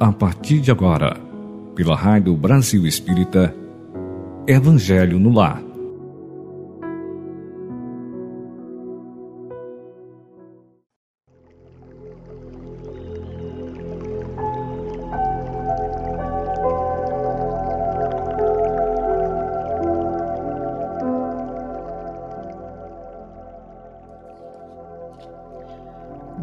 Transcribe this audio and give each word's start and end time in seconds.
a 0.00 0.10
partir 0.10 0.60
de 0.60 0.70
agora, 0.70 1.14
pela 1.74 1.94
Rádio 1.94 2.34
Brasil 2.34 2.86
Espírita, 2.86 3.54
Evangelho 4.46 5.18
no 5.18 5.30
Lar. 5.30 5.62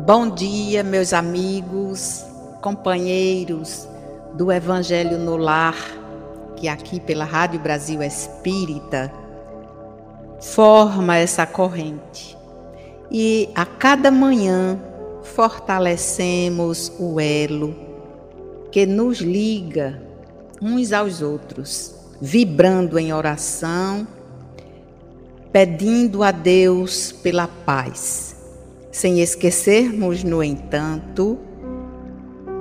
Bom 0.05 0.30
dia, 0.30 0.84
meus 0.84 1.12
amigos, 1.12 2.27
companheiros 2.67 3.88
do 4.34 4.52
Evangelho 4.52 5.17
no 5.17 5.38
Lar, 5.38 5.77
que 6.57 6.67
aqui 6.67 6.99
pela 6.99 7.23
Rádio 7.23 7.62
Brasil 7.62 8.03
Espírita 8.03 9.09
forma 10.41 11.16
essa 11.16 11.45
corrente. 11.45 12.38
E 13.09 13.49
a 13.55 13.66
cada 13.66 14.12
manhã 14.12 14.77
fortalecemos 15.23 16.91
o 16.99 17.21
elo 17.21 17.73
que 18.70 18.85
nos 18.85 19.20
liga 19.20 20.02
uns 20.62 20.91
aos 20.91 21.21
outros, 21.21 21.95
vibrando 22.20 22.99
em 22.99 23.13
oração, 23.13 24.05
pedindo 25.54 26.21
a 26.21 26.31
Deus 26.31 27.13
pela 27.13 27.48
paz 27.48 28.35
sem 28.91 29.21
esquecermos, 29.21 30.24
no 30.24 30.43
entanto, 30.43 31.37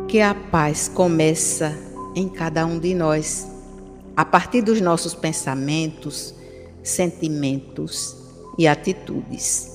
que 0.09 0.21
a 0.21 0.35
paz 0.35 0.89
começa 0.89 1.77
em 2.15 2.29
cada 2.29 2.65
um 2.65 2.79
de 2.79 2.95
nós, 2.95 3.47
a 4.17 4.25
partir 4.25 4.63
dos 4.63 4.81
nossos 4.81 5.15
pensamentos, 5.15 6.35
sentimentos 6.83 8.17
e 8.57 8.67
atitudes. 8.67 9.71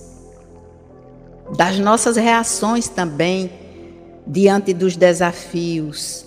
Das 1.58 1.78
nossas 1.80 2.16
reações 2.16 2.88
também 2.88 3.52
diante 4.26 4.74
dos 4.74 4.96
desafios. 4.96 6.26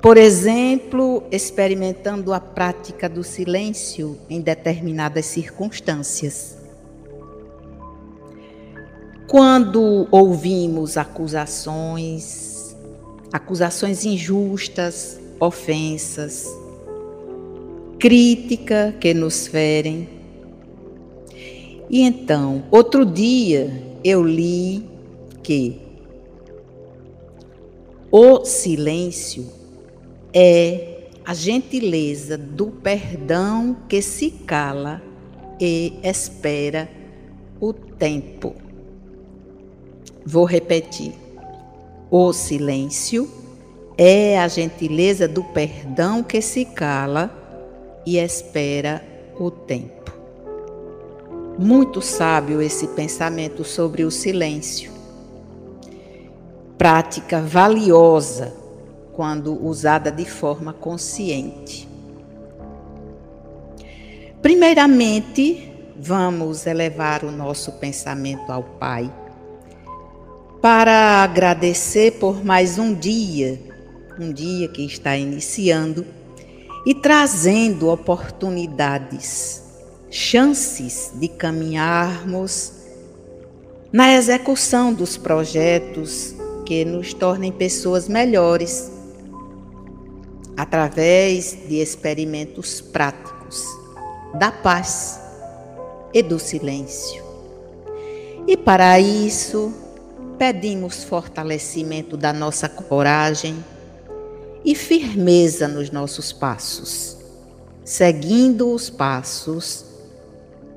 Por 0.00 0.16
exemplo, 0.16 1.22
experimentando 1.30 2.32
a 2.32 2.40
prática 2.40 3.08
do 3.08 3.22
silêncio 3.22 4.18
em 4.28 4.40
determinadas 4.40 5.26
circunstâncias 5.26 6.64
quando 9.34 10.06
ouvimos 10.12 10.96
acusações, 10.96 12.53
acusações 13.34 14.04
injustas, 14.04 15.20
ofensas, 15.40 16.46
crítica 17.98 18.94
que 19.00 19.12
nos 19.12 19.48
ferem. 19.48 20.08
E 21.90 22.02
então, 22.02 22.62
outro 22.70 23.04
dia 23.04 23.82
eu 24.04 24.22
li 24.22 24.88
que 25.42 25.80
o 28.08 28.44
silêncio 28.44 29.48
é 30.32 31.08
a 31.24 31.34
gentileza 31.34 32.38
do 32.38 32.68
perdão 32.68 33.76
que 33.88 34.00
se 34.00 34.30
cala 34.30 35.02
e 35.60 35.94
espera 36.04 36.88
o 37.60 37.72
tempo. 37.72 38.54
Vou 40.24 40.44
repetir. 40.44 41.23
O 42.10 42.32
silêncio 42.32 43.28
é 43.96 44.38
a 44.38 44.46
gentileza 44.46 45.26
do 45.26 45.42
perdão 45.42 46.22
que 46.22 46.40
se 46.42 46.64
cala 46.64 47.30
e 48.06 48.18
espera 48.18 49.02
o 49.38 49.50
tempo. 49.50 50.12
Muito 51.58 52.02
sábio 52.02 52.60
esse 52.60 52.88
pensamento 52.88 53.64
sobre 53.64 54.04
o 54.04 54.10
silêncio. 54.10 54.92
Prática 56.76 57.40
valiosa 57.40 58.52
quando 59.12 59.64
usada 59.64 60.10
de 60.10 60.24
forma 60.24 60.72
consciente. 60.72 61.88
Primeiramente, 64.42 65.72
vamos 65.96 66.66
elevar 66.66 67.24
o 67.24 67.30
nosso 67.30 67.72
pensamento 67.72 68.50
ao 68.50 68.62
Pai 68.62 69.10
para 70.64 71.22
agradecer 71.22 72.12
por 72.12 72.42
mais 72.42 72.78
um 72.78 72.94
dia, 72.94 73.60
um 74.18 74.32
dia 74.32 74.66
que 74.66 74.82
está 74.82 75.14
iniciando 75.14 76.06
e 76.86 76.94
trazendo 76.94 77.90
oportunidades, 77.90 79.62
chances 80.10 81.12
de 81.16 81.28
caminharmos 81.28 82.72
na 83.92 84.14
execução 84.14 84.90
dos 84.90 85.18
projetos 85.18 86.34
que 86.64 86.82
nos 86.82 87.12
tornem 87.12 87.52
pessoas 87.52 88.08
melhores 88.08 88.90
através 90.56 91.58
de 91.68 91.74
experimentos 91.74 92.80
práticos 92.80 93.62
da 94.38 94.50
paz 94.50 95.20
e 96.14 96.22
do 96.22 96.38
silêncio. 96.38 97.22
E 98.48 98.56
para 98.56 98.98
isso, 98.98 99.83
pedimos 100.38 101.04
fortalecimento 101.04 102.16
da 102.16 102.32
nossa 102.32 102.68
coragem 102.68 103.56
e 104.64 104.74
firmeza 104.74 105.68
nos 105.68 105.90
nossos 105.90 106.32
passos, 106.32 107.16
seguindo 107.84 108.72
os 108.72 108.88
passos 108.88 109.84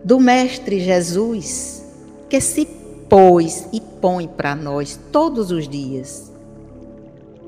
do 0.04 0.20
Mestre 0.20 0.80
Jesus, 0.80 1.84
que 2.30 2.40
se 2.42 2.66
pôs 3.10 3.68
e 3.72 3.80
põe 3.80 4.28
para 4.28 4.56
nós 4.56 5.00
todos 5.12 5.52
os 5.52 5.68
dias 5.68 6.32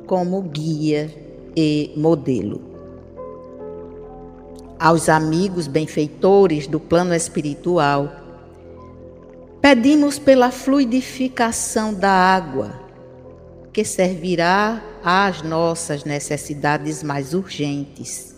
como 0.07 0.41
guia 0.41 1.13
e 1.55 1.93
modelo. 1.95 2.61
Aos 4.79 5.09
amigos 5.09 5.67
benfeitores 5.67 6.65
do 6.65 6.79
plano 6.79 7.13
espiritual, 7.13 8.18
Pedimos 9.61 10.17
pela 10.17 10.51
fluidificação 10.51 11.93
da 11.93 12.09
água, 12.09 12.79
que 13.73 13.83
servirá 13.83 14.81
às 15.03 15.41
nossas 15.41 16.05
necessidades 16.05 17.03
mais 17.03 17.33
urgentes, 17.33 18.33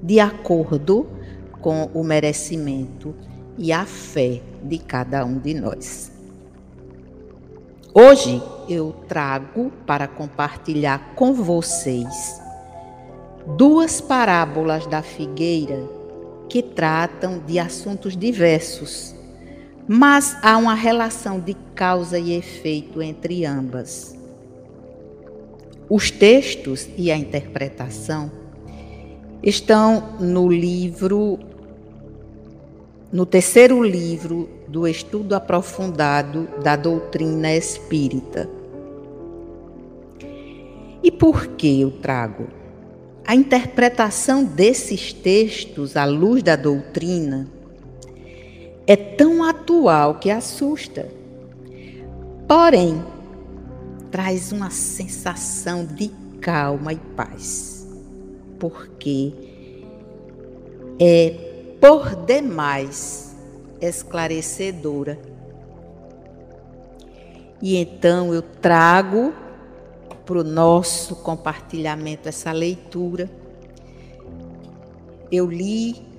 de 0.00 0.20
acordo 0.20 1.08
com 1.60 1.90
o 1.92 2.04
merecimento 2.04 3.12
e 3.58 3.72
a 3.72 3.84
fé 3.84 4.40
de 4.62 4.78
cada 4.78 5.24
um 5.24 5.36
de 5.36 5.52
nós. 5.52 6.12
Hoje 7.92 8.40
eu 8.68 8.94
trago 9.08 9.72
para 9.84 10.06
compartilhar 10.06 11.12
com 11.16 11.34
vocês 11.34 12.40
duas 13.56 14.00
parábolas 14.00 14.86
da 14.86 15.02
figueira 15.02 15.88
que 16.48 16.62
tratam 16.62 17.40
de 17.40 17.58
assuntos 17.58 18.16
diversos 18.16 19.18
mas 19.92 20.36
há 20.40 20.56
uma 20.56 20.74
relação 20.74 21.40
de 21.40 21.52
causa 21.74 22.16
e 22.16 22.32
efeito 22.32 23.02
entre 23.02 23.44
ambas. 23.44 24.16
Os 25.88 26.12
textos 26.12 26.88
e 26.96 27.10
a 27.10 27.16
interpretação 27.16 28.30
estão 29.42 30.16
no 30.20 30.48
livro, 30.48 31.40
no 33.12 33.26
terceiro 33.26 33.82
livro 33.82 34.48
do 34.68 34.86
estudo 34.86 35.34
aprofundado 35.34 36.48
da 36.62 36.76
doutrina 36.76 37.52
espírita. 37.52 38.48
E 41.02 41.10
por 41.10 41.48
que 41.48 41.80
eu 41.80 41.90
trago? 41.90 42.46
A 43.26 43.34
interpretação 43.34 44.44
desses 44.44 45.12
textos 45.12 45.96
à 45.96 46.04
luz 46.04 46.44
da 46.44 46.54
doutrina 46.54 47.58
é 48.90 48.96
tão 48.96 49.44
atual 49.44 50.16
que 50.16 50.32
assusta. 50.32 51.08
Porém, 52.48 53.00
traz 54.10 54.50
uma 54.50 54.68
sensação 54.68 55.86
de 55.86 56.08
calma 56.40 56.92
e 56.92 56.96
paz, 56.96 57.86
porque 58.58 59.32
é 60.98 61.30
por 61.80 62.16
demais 62.26 63.36
esclarecedora. 63.80 65.20
E 67.62 67.76
então 67.76 68.34
eu 68.34 68.42
trago 68.42 69.32
para 70.26 70.40
o 70.40 70.42
nosso 70.42 71.14
compartilhamento 71.14 72.28
essa 72.28 72.50
leitura. 72.50 73.30
Eu 75.30 75.46
li 75.46 76.09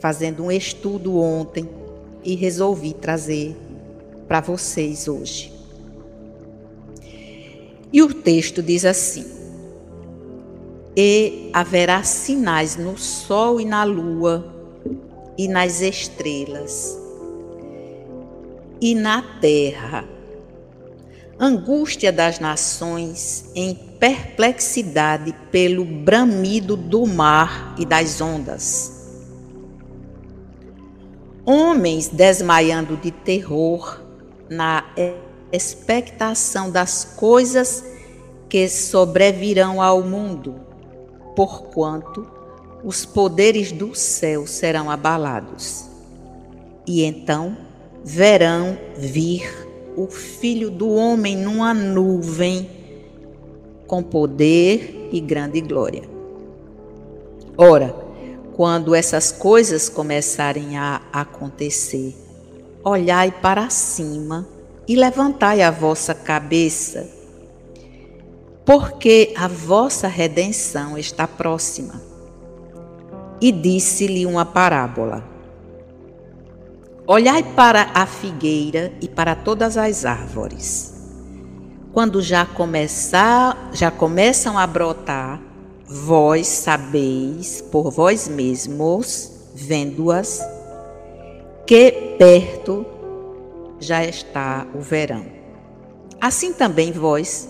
fazendo 0.00 0.44
um 0.44 0.50
estudo 0.50 1.18
ontem 1.18 1.68
e 2.24 2.34
resolvi 2.34 2.92
trazer 2.92 3.56
para 4.26 4.40
vocês 4.40 5.06
hoje. 5.06 5.52
E 7.92 8.02
o 8.02 8.12
texto 8.12 8.62
diz 8.62 8.84
assim: 8.84 9.26
E 10.96 11.50
haverá 11.52 12.02
sinais 12.02 12.76
no 12.76 12.96
sol 12.96 13.60
e 13.60 13.64
na 13.64 13.84
lua 13.84 14.54
e 15.36 15.48
nas 15.48 15.80
estrelas 15.80 16.98
e 18.80 18.94
na 18.94 19.22
terra. 19.40 20.04
Angústia 21.38 22.12
das 22.12 22.38
nações 22.38 23.46
em 23.54 23.74
perplexidade 23.74 25.34
pelo 25.50 25.84
bramido 25.84 26.76
do 26.76 27.06
mar 27.06 27.74
e 27.78 27.84
das 27.84 28.20
ondas. 28.20 28.99
Homens 31.44 32.08
desmaiando 32.08 32.96
de 32.96 33.10
terror 33.10 34.00
na 34.48 34.84
expectação 35.52 36.70
das 36.70 37.04
coisas 37.04 37.84
que 38.48 38.68
sobrevirão 38.68 39.80
ao 39.80 40.02
mundo, 40.02 40.56
porquanto 41.34 42.26
os 42.84 43.04
poderes 43.04 43.72
do 43.72 43.94
céu 43.94 44.46
serão 44.46 44.90
abalados. 44.90 45.86
E 46.86 47.04
então 47.04 47.56
verão 48.04 48.76
vir 48.96 49.68
o 49.96 50.06
Filho 50.08 50.70
do 50.70 50.90
Homem 50.90 51.36
numa 51.36 51.74
nuvem 51.74 52.68
com 53.86 54.02
poder 54.02 55.08
e 55.12 55.20
grande 55.20 55.60
glória. 55.60 56.02
Ora, 57.56 57.94
quando 58.60 58.94
essas 58.94 59.32
coisas 59.32 59.88
começarem 59.88 60.76
a 60.76 61.00
acontecer, 61.10 62.14
olhai 62.84 63.32
para 63.32 63.70
cima 63.70 64.46
e 64.86 64.94
levantai 64.94 65.62
a 65.62 65.70
vossa 65.70 66.14
cabeça, 66.14 67.08
porque 68.62 69.32
a 69.34 69.48
vossa 69.48 70.08
redenção 70.08 70.98
está 70.98 71.26
próxima. 71.26 72.02
E 73.40 73.50
disse-lhe 73.50 74.26
uma 74.26 74.44
parábola. 74.44 75.24
Olhai 77.06 77.42
para 77.42 77.90
a 77.94 78.04
figueira 78.04 78.92
e 79.00 79.08
para 79.08 79.34
todas 79.34 79.78
as 79.78 80.04
árvores. 80.04 80.92
Quando 81.94 82.20
já 82.20 82.44
começar, 82.44 83.70
já 83.72 83.90
começam 83.90 84.58
a 84.58 84.66
brotar, 84.66 85.40
vós 85.92 86.46
sabeis 86.46 87.60
por 87.60 87.90
vós 87.90 88.28
mesmos, 88.28 89.32
vendo-as, 89.52 90.40
que 91.66 92.14
perto 92.16 92.86
já 93.80 94.04
está 94.04 94.68
o 94.72 94.78
verão. 94.78 95.26
Assim 96.20 96.52
também 96.52 96.92
vós, 96.92 97.48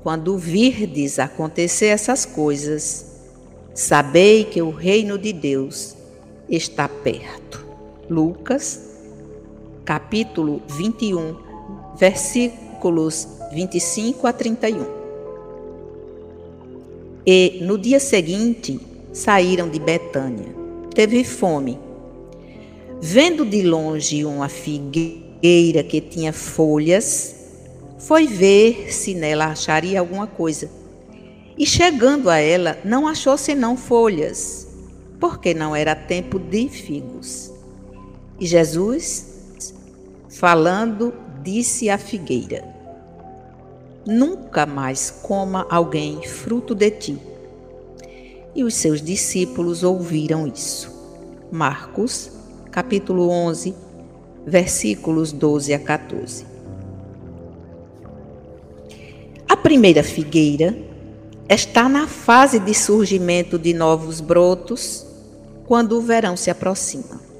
quando 0.00 0.38
virdes 0.38 1.18
acontecer 1.18 1.86
essas 1.86 2.24
coisas, 2.24 3.04
sabei 3.74 4.44
que 4.44 4.62
o 4.62 4.70
reino 4.70 5.18
de 5.18 5.32
Deus 5.32 5.96
está 6.48 6.88
perto. 6.88 7.66
Lucas, 8.08 8.80
capítulo 9.84 10.62
21, 10.68 11.36
versículos 11.96 13.26
25 13.52 14.24
a 14.28 14.32
31. 14.32 15.01
E 17.26 17.60
no 17.62 17.78
dia 17.78 18.00
seguinte 18.00 18.80
saíram 19.12 19.68
de 19.68 19.78
Betânia. 19.78 20.54
Teve 20.94 21.22
fome. 21.24 21.78
Vendo 23.00 23.44
de 23.44 23.62
longe 23.62 24.24
uma 24.24 24.48
figueira 24.48 25.82
que 25.82 26.00
tinha 26.00 26.32
folhas, 26.32 27.34
foi 27.98 28.26
ver 28.26 28.92
se 28.92 29.14
nela 29.14 29.46
acharia 29.46 30.00
alguma 30.00 30.26
coisa. 30.26 30.70
E 31.56 31.66
chegando 31.66 32.30
a 32.30 32.38
ela, 32.38 32.78
não 32.84 33.06
achou 33.06 33.36
senão 33.36 33.76
folhas, 33.76 34.66
porque 35.20 35.54
não 35.54 35.76
era 35.76 35.94
tempo 35.94 36.38
de 36.38 36.68
figos. 36.68 37.52
E 38.40 38.46
Jesus, 38.46 39.74
falando, 40.28 41.14
disse 41.42 41.88
à 41.90 41.98
figueira: 41.98 42.71
Nunca 44.06 44.66
mais 44.66 45.10
coma 45.10 45.66
alguém 45.70 46.22
fruto 46.22 46.74
de 46.74 46.90
ti. 46.90 47.18
E 48.54 48.64
os 48.64 48.74
seus 48.74 49.00
discípulos 49.00 49.82
ouviram 49.82 50.46
isso. 50.46 50.90
Marcos, 51.50 52.30
capítulo 52.70 53.28
11, 53.28 53.74
versículos 54.46 55.32
12 55.32 55.72
a 55.72 55.78
14. 55.78 56.46
A 59.48 59.56
primeira 59.56 60.02
figueira 60.02 60.76
está 61.48 61.88
na 61.88 62.06
fase 62.06 62.58
de 62.58 62.74
surgimento 62.74 63.58
de 63.58 63.72
novos 63.72 64.20
brotos 64.20 65.06
quando 65.66 65.98
o 65.98 66.00
verão 66.00 66.36
se 66.36 66.50
aproxima 66.50 67.32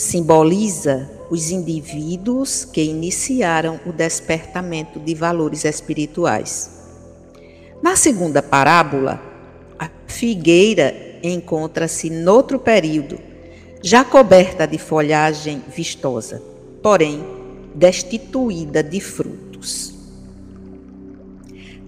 simboliza 0.00 1.10
os 1.30 1.50
indivíduos 1.52 2.64
que 2.64 2.82
iniciaram 2.82 3.78
o 3.86 3.92
despertamento 3.92 4.98
de 4.98 5.14
valores 5.14 5.64
espirituais. 5.64 6.70
Na 7.80 7.94
segunda 7.94 8.42
parábola, 8.42 9.22
a 9.78 9.88
figueira 10.08 10.92
encontra-se 11.22 12.10
noutro 12.10 12.58
período, 12.58 13.18
já 13.82 14.04
coberta 14.04 14.66
de 14.66 14.76
folhagem 14.76 15.62
vistosa, 15.74 16.42
porém 16.82 17.24
destituída 17.74 18.82
de 18.82 19.00
frutos. 19.00 19.94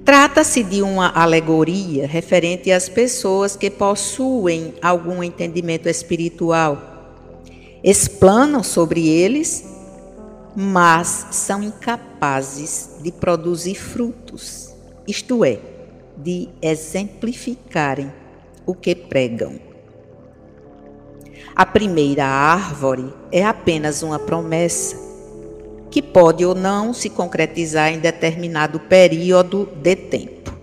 Trata-se 0.05 0.62
de 0.62 0.83
uma 0.83 1.11
alegoria 1.11 2.06
referente 2.06 2.71
às 2.71 2.89
pessoas 2.89 3.56
que 3.56 3.71
possuem 3.71 4.75
algum 4.81 5.23
entendimento 5.23 5.89
espiritual 5.89 6.92
explanam 7.82 8.62
sobre 8.62 9.08
eles, 9.08 9.64
mas 10.55 11.26
são 11.32 11.62
incapazes 11.62 12.90
de 13.02 13.11
produzir 13.11 13.75
frutos, 13.75 14.73
isto 15.06 15.44
é, 15.44 15.58
de 16.17 16.49
exemplificarem 16.61 18.12
o 18.64 18.75
que 18.75 18.94
pregam. 18.94 19.58
A 21.56 21.67
primeira 21.67 22.25
árvore 22.25 23.12
é 23.31 23.44
apenas 23.44 24.03
uma 24.03 24.19
promessa, 24.19 24.96
que 25.91 26.01
pode 26.01 26.44
ou 26.44 26.55
não 26.55 26.94
se 26.94 27.10
concretizar 27.10 27.93
em 27.93 27.98
determinado 27.98 28.81
período 28.81 29.69
de 29.82 29.96
tempo. 29.96 30.56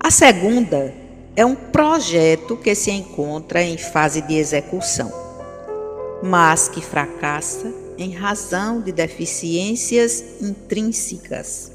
A 0.00 0.10
segunda 0.10 0.92
é 1.36 1.44
um 1.44 1.54
projeto 1.54 2.56
que 2.56 2.74
se 2.74 2.90
encontra 2.90 3.62
em 3.62 3.76
fase 3.76 4.22
de 4.22 4.34
execução 4.34 5.23
mas 6.26 6.70
que 6.70 6.80
fracassa 6.80 7.70
em 7.98 8.14
razão 8.14 8.80
de 8.80 8.90
deficiências 8.90 10.40
intrínsecas. 10.40 11.70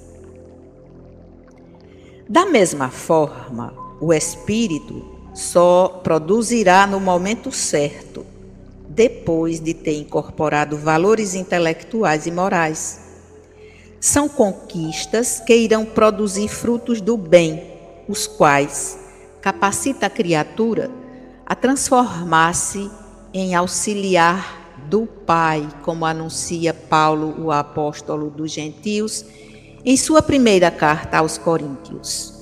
Da 2.27 2.47
mesma 2.47 2.89
forma, 2.89 3.75
o 4.01 4.11
espírito 4.11 5.05
só 5.35 6.01
produzirá 6.03 6.87
no 6.87 6.99
momento 6.99 7.51
certo, 7.51 8.25
depois 8.89 9.59
de 9.59 9.75
ter 9.75 9.99
incorporado 9.99 10.75
valores 10.75 11.35
intelectuais 11.35 12.25
e 12.25 12.31
morais. 12.31 13.01
São 13.99 14.27
conquistas 14.27 15.39
que 15.39 15.55
irão 15.55 15.85
produzir 15.85 16.47
frutos 16.47 17.01
do 17.01 17.15
bem, 17.15 17.71
os 18.07 18.25
quais 18.25 18.97
capacita 19.41 20.07
a 20.07 20.09
criatura 20.09 20.89
a 21.45 21.53
transformar-se 21.53 22.89
em 23.33 23.55
auxiliar 23.55 24.59
do 24.89 25.05
Pai, 25.05 25.67
como 25.83 26.05
anuncia 26.05 26.73
Paulo, 26.73 27.35
o 27.39 27.51
apóstolo 27.51 28.29
dos 28.29 28.51
gentios, 28.51 29.25
em 29.85 29.95
sua 29.95 30.21
primeira 30.21 30.71
carta 30.71 31.17
aos 31.17 31.37
Coríntios. 31.37 32.33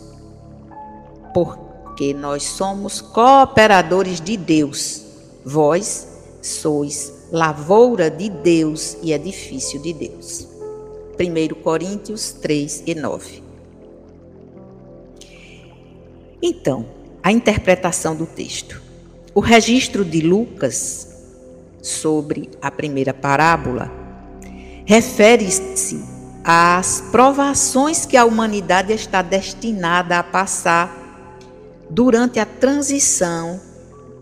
Porque 1.34 2.13
nós 2.13 2.44
somos 2.44 3.01
cooperadores 3.01 4.22
de 4.22 4.38
Deus, 4.38 5.03
vós 5.46 6.08
sois 6.41 7.13
lavoura 7.32 8.10
de 8.10 8.29
Deus 8.29 8.98
e 9.01 9.12
edifício 9.12 9.82
de 9.82 9.94
Deus. 9.94 10.48
1 11.20 11.62
Coríntios 11.62 12.32
3 12.32 12.84
e 12.86 12.96
9. 12.96 13.44
Então, 16.41 16.86
a 17.22 17.32
interpretação 17.32 18.15
do 18.15 18.25
texto. 18.25 18.87
O 19.38 19.39
registro 19.39 20.03
de 20.03 20.20
Lucas 20.20 21.08
sobre 21.79 22.50
a 22.60 22.72
primeira 22.72 23.13
parábola 23.13 23.91
refere-se 24.84 26.03
às 26.44 27.01
provações 27.12 28.03
que 28.03 28.17
a 28.17 28.25
humanidade 28.25 28.91
está 28.94 29.22
destinada 29.22 30.17
a 30.17 30.24
passar 30.24 30.91
durante 31.88 32.39
a 32.39 32.48
transição 32.48 33.62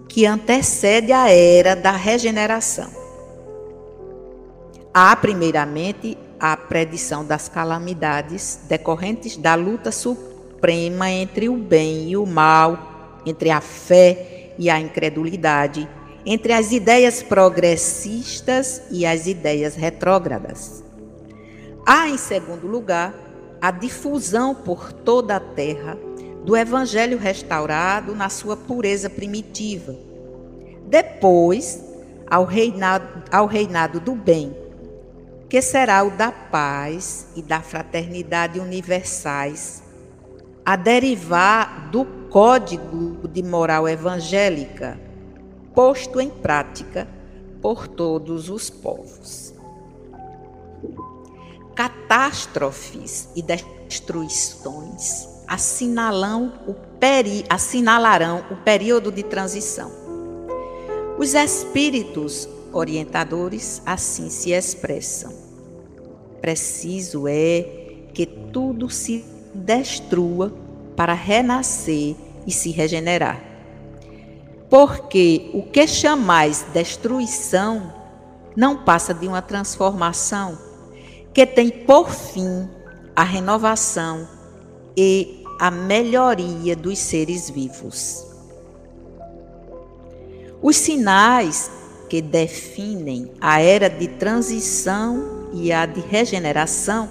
que 0.10 0.26
antecede 0.26 1.14
a 1.14 1.32
era 1.32 1.78
da 1.78 1.92
regeneração. 1.92 2.90
Há, 4.94 5.16
primeiramente, 5.16 6.18
a 6.38 6.58
predição 6.58 7.24
das 7.24 7.48
calamidades 7.48 8.60
decorrentes 8.68 9.38
da 9.38 9.56
luta 9.56 9.94
suprema 9.94 11.10
entre 11.10 11.48
o 11.48 11.56
bem 11.56 12.10
e 12.10 12.18
o 12.18 12.26
mal, 12.26 13.22
entre 13.26 13.50
a 13.50 13.62
fé 13.62 14.45
e 14.58 14.70
a 14.70 14.80
incredulidade, 14.80 15.88
entre 16.26 16.54
as 16.54 16.72
ideias 16.72 17.22
progressistas 17.22 18.82
e 18.90 19.06
as 19.06 19.28
ideias 19.28 19.76
retrógradas. 19.76 20.84
Há, 21.86 22.10
em 22.10 22.18
segundo 22.18 22.66
lugar, 22.66 23.14
a 23.62 23.72
difusão 23.72 24.56
por 24.56 24.92
toda 24.92 25.36
a 25.36 25.40
terra 25.40 25.98
do 26.44 26.56
Evangelho 26.56 27.18
restaurado 27.18 28.16
na 28.16 28.30
sua 28.30 28.56
pureza 28.56 29.10
primitiva. 29.10 29.96
Depois, 30.88 31.84
ao 32.30 32.46
reinado, 32.46 33.24
ao 33.32 33.46
reinado 33.46 34.00
do 34.00 34.14
bem, 34.14 34.56
que 35.50 35.62
será 35.62 36.04
o 36.04 36.12
da 36.12 36.32
paz 36.32 37.28
e 37.36 37.42
da 37.42 37.62
fraternidade 37.62 38.60
universais, 38.60 39.84
a 40.66 40.76
derivar 40.76 41.90
do 41.92 42.06
código 42.36 43.30
de 43.30 43.42
moral 43.42 43.88
evangélica 43.88 45.00
posto 45.74 46.20
em 46.20 46.30
prática 46.30 47.08
por 47.62 47.88
todos 47.88 48.50
os 48.50 48.70
povos. 48.70 49.54
Catástrofes 51.74 53.30
e 53.38 53.42
destruições 53.42 55.30
assinalam 55.48 56.52
o 56.68 56.74
peri, 57.00 57.46
assinalarão 57.50 58.44
o 58.52 58.58
período 58.58 59.14
de 59.14 59.24
transição. 59.24 59.90
Os 61.18 61.36
espíritos 61.36 62.50
orientadores 62.74 63.82
assim 63.86 64.30
se 64.30 64.52
expressam. 64.52 65.32
Preciso 66.42 67.30
é 67.30 67.62
que 68.14 68.26
tudo 68.26 68.90
se 68.90 69.24
destrua 69.54 70.65
para 70.96 71.14
renascer 71.14 72.16
e 72.46 72.52
se 72.52 72.72
regenerar. 72.72 73.42
Porque 74.70 75.50
o 75.54 75.64
que 75.64 75.88
chamais 75.88 76.66
destruição 76.74 77.94
não 78.56 78.84
passa 78.84 79.14
de 79.14 79.28
uma 79.28 79.42
transformação 79.42 80.58
que 81.34 81.46
tem 81.46 81.70
por 81.70 82.10
fim 82.10 82.70
a 83.16 83.24
renovação 83.24 84.28
e 84.96 85.44
a 85.60 85.70
melhoria 85.70 86.76
dos 86.76 87.00
seres 87.00 87.50
vivos. 87.50 88.26
Os 90.62 90.78
sinais 90.78 91.70
que 92.10 92.22
definem 92.22 93.32
a 93.40 93.62
era 93.62 93.90
de 93.90 94.08
transição 94.08 95.50
e 95.54 95.72
a 95.72 95.86
de 95.86 96.02
regeneração 96.02 97.10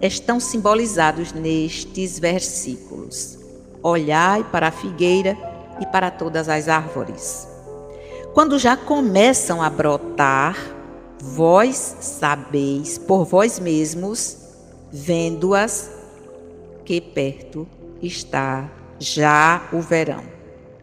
estão 0.00 0.38
simbolizados 0.38 1.32
nestes 1.32 2.18
versículos. 2.18 3.38
Olhai 3.82 4.44
para 4.44 4.68
a 4.68 4.72
figueira 4.72 5.36
e 5.80 5.86
para 5.86 6.10
todas 6.10 6.48
as 6.48 6.68
árvores. 6.68 7.48
Quando 8.34 8.58
já 8.58 8.76
começam 8.76 9.62
a 9.62 9.70
brotar, 9.70 10.56
vós 11.20 11.96
sabeis 12.00 12.98
por 12.98 13.24
vós 13.24 13.58
mesmos, 13.58 14.36
vendo-as, 14.92 15.90
que 16.84 17.00
perto 17.00 17.66
está 18.00 18.70
já 18.98 19.68
o 19.72 19.80
verão. 19.80 20.22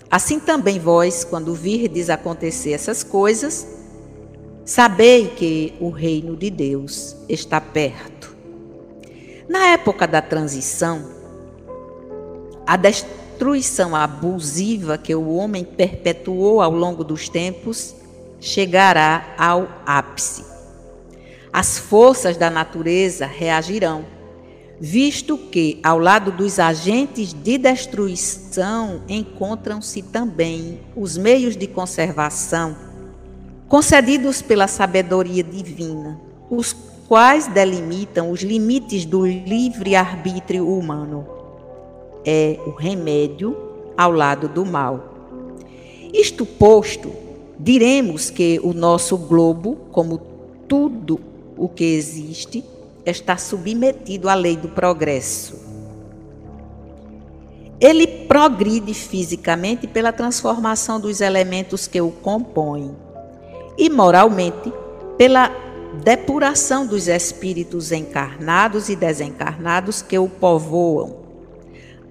Assim 0.10 0.40
também 0.40 0.80
vós, 0.80 1.24
quando 1.24 1.54
virdes 1.54 2.10
acontecer 2.10 2.74
essas 2.74 3.04
coisas, 3.04 3.68
sabei 4.64 5.30
que 5.30 5.74
o 5.80 5.90
reino 5.90 6.36
de 6.36 6.50
Deus 6.50 7.16
está 7.28 7.60
perto. 7.60 8.15
Na 9.48 9.68
época 9.68 10.08
da 10.08 10.22
transição, 10.22 11.06
a 12.66 12.76
destruição 12.76 13.96
abusiva 13.96 14.98
que 14.98 15.14
o 15.14 15.36
homem 15.36 15.64
perpetuou 15.64 16.62
ao 16.62 16.72
longo 16.72 17.04
dos 17.04 17.30
tempos 17.30 17.96
chegará 18.40 19.36
ao 19.38 19.68
ápice. 19.86 20.44
As 21.54 21.78
forças 21.78 22.38
da 22.38 22.50
natureza 22.50 23.26
reagirão 23.26 24.06
visto 24.80 25.38
que, 25.38 25.80
ao 25.84 25.98
lado 25.98 26.32
dos 26.32 26.60
agentes 26.60 27.34
de 27.34 27.58
destruição, 27.58 29.02
encontram-se 29.08 30.02
também 30.02 30.82
os 30.96 31.18
meios 31.18 31.56
de 31.56 31.68
conservação 31.68 32.76
concedidos 33.68 34.42
pela 34.42 34.68
sabedoria 34.68 35.44
divina, 35.44 36.20
os 36.50 36.76
quais 37.08 37.48
delimitam 37.48 38.32
os 38.32 38.42
limites 38.42 39.06
do 39.06 39.26
livre-arbítrio 39.26 40.68
humano. 40.68 41.28
É 42.26 42.60
o 42.66 42.72
remédio 42.72 43.56
ao 43.96 44.12
lado 44.12 44.48
do 44.48 44.66
mal. 44.66 45.14
Isto 46.14 46.46
posto, 46.46 47.12
diremos 47.60 48.30
que 48.30 48.60
o 48.64 48.74
nosso 48.74 49.18
globo, 49.18 49.78
como 49.92 50.18
tudo 50.68 51.20
o 51.58 51.70
que 51.70 51.84
existe, 51.84 52.64
está 53.06 53.38
submetido 53.38 54.28
à 54.28 54.34
lei 54.34 54.58
do 54.58 54.70
progresso. 54.70 55.64
Ele 57.80 58.08
progride 58.08 58.94
fisicamente 58.94 59.86
pela 59.86 60.12
transformação 60.12 61.00
dos 61.00 61.22
elementos 61.22 61.88
que 61.88 62.02
o 62.02 62.10
compõem 62.10 62.96
e 63.78 63.90
moralmente 63.90 64.74
pela 65.18 65.65
depuração 66.04 66.86
dos 66.86 67.08
espíritos 67.08 67.92
encarnados 67.92 68.90
e 68.90 68.96
desencarnados 68.96 70.02
que 70.02 70.18
o 70.18 70.28
povoam. 70.28 71.18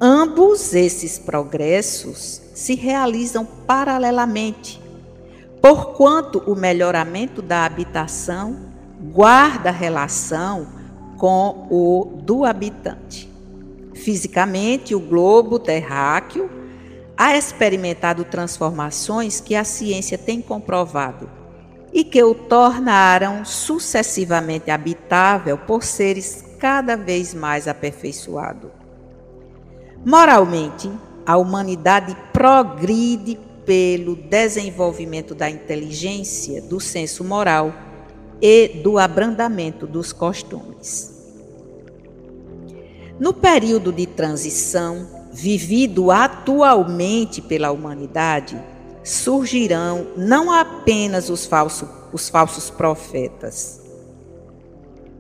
Ambos 0.00 0.74
esses 0.74 1.18
progressos 1.18 2.42
se 2.54 2.74
realizam 2.74 3.44
paralelamente, 3.44 4.80
porquanto 5.62 6.38
o 6.46 6.54
melhoramento 6.54 7.40
da 7.40 7.64
habitação 7.64 8.56
guarda 9.12 9.70
relação 9.70 10.66
com 11.16 11.66
o 11.70 12.20
do 12.22 12.44
habitante. 12.44 13.30
Fisicamente, 13.94 14.94
o 14.94 15.00
globo 15.00 15.58
terráqueo 15.58 16.50
ha 17.16 17.36
experimentado 17.36 18.24
transformações 18.24 19.40
que 19.40 19.54
a 19.54 19.62
ciência 19.62 20.18
tem 20.18 20.42
comprovado 20.42 21.43
e 21.94 22.02
que 22.02 22.20
o 22.24 22.34
tornaram 22.34 23.44
sucessivamente 23.44 24.68
habitável 24.68 25.56
por 25.56 25.84
seres 25.84 26.44
cada 26.58 26.96
vez 26.96 27.32
mais 27.32 27.68
aperfeiçoado. 27.68 28.72
Moralmente, 30.04 30.90
a 31.24 31.36
humanidade 31.36 32.16
progride 32.32 33.38
pelo 33.64 34.16
desenvolvimento 34.16 35.36
da 35.36 35.48
inteligência, 35.48 36.60
do 36.60 36.80
senso 36.80 37.22
moral 37.22 37.72
e 38.42 38.68
do 38.82 38.98
abrandamento 38.98 39.86
dos 39.86 40.12
costumes. 40.12 41.14
No 43.20 43.32
período 43.32 43.92
de 43.92 44.06
transição 44.06 45.08
vivido 45.32 46.10
atualmente 46.10 47.40
pela 47.40 47.70
humanidade, 47.70 48.60
surgirão 49.04 50.08
não 50.16 50.50
apenas 50.50 51.28
os, 51.28 51.44
falso, 51.44 51.87
os 52.12 52.30
falsos 52.30 52.70
profetas, 52.70 53.82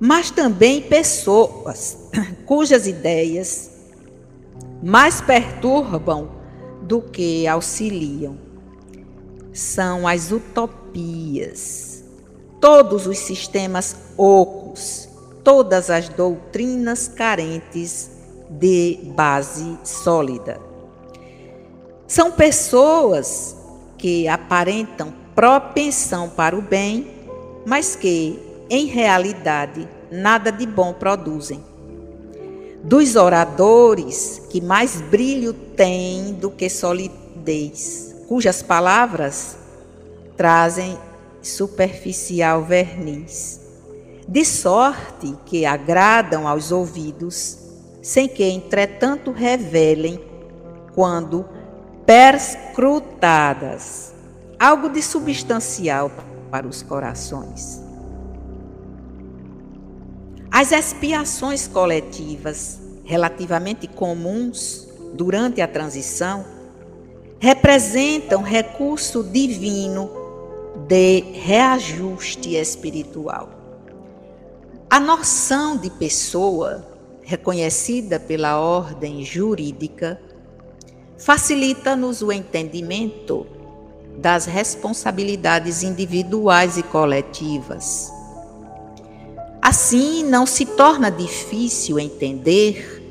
mas 0.00 0.30
também 0.30 0.80
pessoas 0.80 1.98
cujas 2.46 2.86
ideias 2.86 3.70
mais 4.82 5.20
perturbam 5.20 6.30
do 6.82 7.00
que 7.00 7.46
auxiliam. 7.46 8.38
São 9.52 10.08
as 10.08 10.32
utopias, 10.32 12.02
todos 12.60 13.06
os 13.06 13.18
sistemas 13.18 13.94
ocos, 14.16 15.08
todas 15.44 15.90
as 15.90 16.08
doutrinas 16.08 17.06
carentes 17.06 18.10
de 18.50 18.98
base 19.14 19.78
sólida. 19.84 20.60
São 22.06 22.32
pessoas 22.32 23.56
que 24.04 24.28
aparentam 24.28 25.14
propensão 25.34 26.28
para 26.28 26.54
o 26.54 26.60
bem, 26.60 27.06
mas 27.64 27.96
que, 27.96 28.38
em 28.68 28.84
realidade, 28.84 29.88
nada 30.12 30.52
de 30.52 30.66
bom 30.66 30.92
produzem. 30.92 31.64
Dos 32.82 33.16
oradores 33.16 34.42
que 34.50 34.60
mais 34.60 35.00
brilho 35.00 35.54
têm 35.54 36.34
do 36.34 36.50
que 36.50 36.68
solidez, 36.68 38.14
cujas 38.28 38.62
palavras 38.62 39.56
trazem 40.36 40.98
superficial 41.40 42.62
verniz 42.62 43.58
de 44.28 44.44
sorte 44.44 45.34
que 45.46 45.64
agradam 45.64 46.46
aos 46.46 46.70
ouvidos, 46.70 47.56
sem 48.02 48.28
que, 48.28 48.44
entretanto, 48.44 49.32
revelem, 49.32 50.20
quando 50.94 51.53
perscrutadas, 52.06 54.14
algo 54.58 54.90
de 54.90 55.02
substancial 55.02 56.10
para 56.50 56.66
os 56.66 56.82
corações. 56.82 57.82
As 60.50 60.70
expiações 60.70 61.66
coletivas, 61.66 62.78
relativamente 63.04 63.88
comuns 63.88 64.86
durante 65.14 65.60
a 65.60 65.66
transição, 65.66 66.44
representam 67.40 68.42
recurso 68.42 69.24
divino 69.24 70.10
de 70.86 71.20
reajuste 71.32 72.54
espiritual. 72.54 73.50
A 74.88 75.00
noção 75.00 75.76
de 75.76 75.90
pessoa, 75.90 76.86
reconhecida 77.22 78.20
pela 78.20 78.60
ordem 78.60 79.24
jurídica, 79.24 80.20
facilita-nos 81.18 82.22
o 82.22 82.32
entendimento 82.32 83.46
das 84.18 84.46
responsabilidades 84.46 85.82
individuais 85.82 86.76
e 86.76 86.82
coletivas. 86.82 88.12
Assim, 89.60 90.22
não 90.24 90.46
se 90.46 90.66
torna 90.66 91.10
difícil 91.10 91.98
entender 91.98 93.02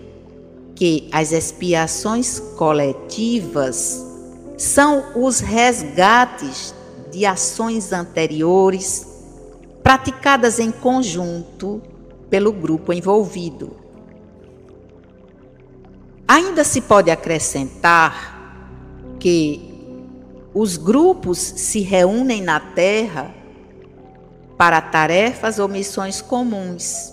que 0.75 1.09
as 1.11 1.31
expiações 1.31 2.39
coletivas 2.57 4.05
são 4.57 5.03
os 5.15 5.39
resgates 5.39 6.73
de 7.11 7.25
ações 7.25 7.91
anteriores 7.91 9.07
praticadas 9.83 10.59
em 10.59 10.71
conjunto 10.71 11.81
pelo 12.29 12.51
grupo 12.51 12.93
envolvido. 12.93 13.82
Ainda 16.27 16.63
se 16.63 16.81
pode 16.81 17.11
acrescentar 17.11 18.33
que 19.19 19.73
os 20.53 20.77
grupos 20.77 21.37
se 21.39 21.81
reúnem 21.81 22.41
na 22.41 22.59
Terra 22.59 23.33
para 24.57 24.79
tarefas 24.79 25.59
ou 25.59 25.67
missões 25.67 26.21
comuns, 26.21 27.11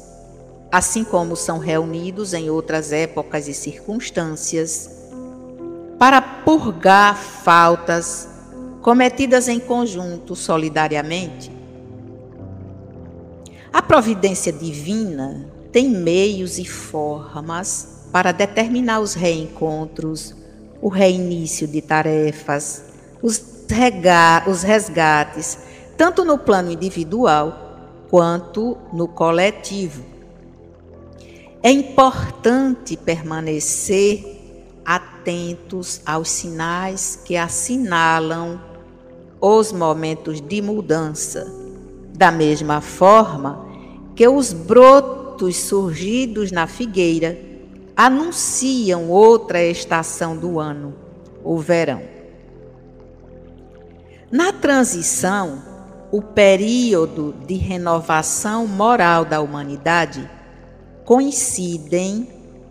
assim 0.70 1.02
como 1.02 1.34
são 1.34 1.58
reunidos 1.58 2.34
em 2.34 2.50
outras 2.50 2.92
épocas 2.92 3.48
e 3.48 3.54
circunstâncias, 3.54 4.90
para 5.98 6.20
purgar 6.20 7.16
faltas 7.16 8.28
cometidas 8.80 9.48
em 9.48 9.58
conjunto 9.58 10.36
solidariamente. 10.36 11.50
A 13.72 13.82
providência 13.82 14.52
divina 14.52 15.46
tem 15.72 15.88
meios 15.88 16.58
e 16.58 16.64
formas 16.64 17.99
para 18.12 18.32
determinar 18.32 19.00
os 19.00 19.14
reencontros, 19.14 20.34
o 20.80 20.88
reinício 20.88 21.68
de 21.68 21.80
tarefas, 21.80 22.84
os, 23.22 23.42
os 24.46 24.62
resgates, 24.62 25.58
tanto 25.96 26.24
no 26.24 26.38
plano 26.38 26.70
individual 26.70 28.06
quanto 28.08 28.76
no 28.92 29.06
coletivo. 29.06 30.04
É 31.62 31.70
importante 31.70 32.96
permanecer 32.96 34.38
atentos 34.84 36.00
aos 36.04 36.30
sinais 36.30 37.20
que 37.24 37.36
assinalam 37.36 38.60
os 39.40 39.70
momentos 39.70 40.40
de 40.40 40.60
mudança, 40.60 41.46
da 42.14 42.30
mesma 42.30 42.80
forma 42.80 43.66
que 44.16 44.26
os 44.26 44.52
brotos 44.52 45.56
surgidos 45.56 46.50
na 46.50 46.66
figueira 46.66 47.49
anunciam 48.02 49.10
outra 49.10 49.62
estação 49.62 50.34
do 50.34 50.58
ano, 50.58 50.94
o 51.44 51.58
verão. 51.58 52.00
Na 54.32 54.54
transição, 54.54 55.62
o 56.10 56.22
período 56.22 57.34
de 57.46 57.56
renovação 57.56 58.66
moral 58.66 59.26
da 59.26 59.42
humanidade 59.42 60.26
coincidem 61.04 62.26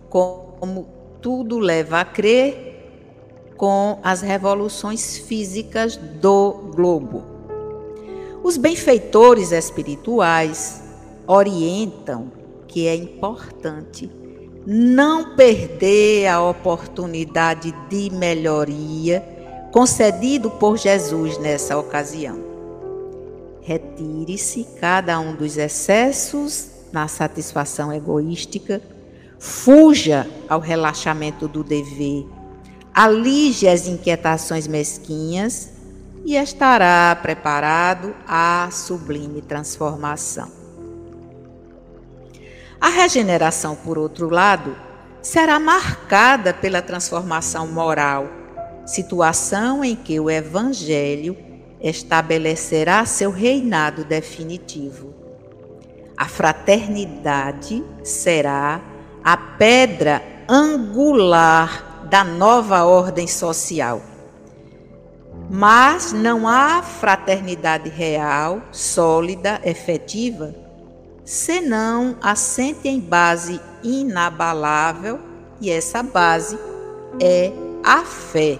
como 0.10 0.88
tudo 1.22 1.60
leva 1.60 2.00
a 2.00 2.06
crer 2.06 3.54
com 3.56 4.00
as 4.02 4.22
revoluções 4.22 5.20
físicas 5.20 5.96
do 5.96 6.72
globo. 6.74 7.24
Os 8.42 8.58
benfeitores 8.58 9.52
espirituais 9.52 10.82
orientam 11.28 12.32
que 12.68 12.88
é 12.88 12.96
importante 12.96 14.19
não 14.72 15.36
perder 15.36 16.28
a 16.28 16.40
oportunidade 16.40 17.74
de 17.90 18.12
melhoria 18.12 19.26
concedido 19.72 20.52
por 20.52 20.78
Jesus 20.78 21.40
nessa 21.40 21.76
ocasião. 21.76 22.38
Retire-se 23.64 24.68
cada 24.80 25.20
um 25.20 25.34
dos 25.34 25.58
excessos 25.58 26.70
na 26.92 27.08
satisfação 27.08 27.92
egoística, 27.92 28.80
fuja 29.40 30.30
ao 30.48 30.60
relaxamento 30.60 31.48
do 31.48 31.64
dever, 31.64 32.28
alige 32.94 33.68
as 33.68 33.88
inquietações 33.88 34.68
mesquinhas 34.68 35.72
e 36.24 36.36
estará 36.36 37.18
preparado 37.20 38.14
à 38.28 38.70
sublime 38.72 39.42
transformação. 39.42 40.59
A 42.82 42.88
regeneração, 42.90 43.76
por 43.76 43.98
outro 43.98 44.30
lado, 44.30 44.76
será 45.22 45.60
marcada 45.60 46.54
pela 46.54 46.82
transformação 46.82 47.68
moral 47.68 48.40
situação 48.90 49.84
em 49.84 49.96
que 49.96 50.20
o 50.20 50.30
Evangelho 50.30 51.38
estabelecerá 51.80 53.06
seu 53.06 53.30
reinado 53.30 54.04
definitivo. 54.04 55.14
A 56.18 56.26
fraternidade 56.28 57.84
será 58.04 58.82
a 59.24 59.38
pedra 59.38 60.24
angular 60.50 62.08
da 62.10 62.24
nova 62.24 62.84
ordem 62.84 63.28
social. 63.28 64.02
Mas 65.50 66.12
não 66.12 66.48
há 66.48 66.82
fraternidade 66.82 67.90
real, 67.90 68.62
sólida, 68.72 69.62
efetiva, 69.64 70.54
senão 71.30 72.18
assente 72.24 72.88
em 72.88 73.00
base 73.00 73.62
inabalável, 73.84 75.20
e 75.62 75.70
essa 75.70 76.02
base 76.02 76.58
é 77.22 77.52
a 77.84 78.04
fé. 78.04 78.58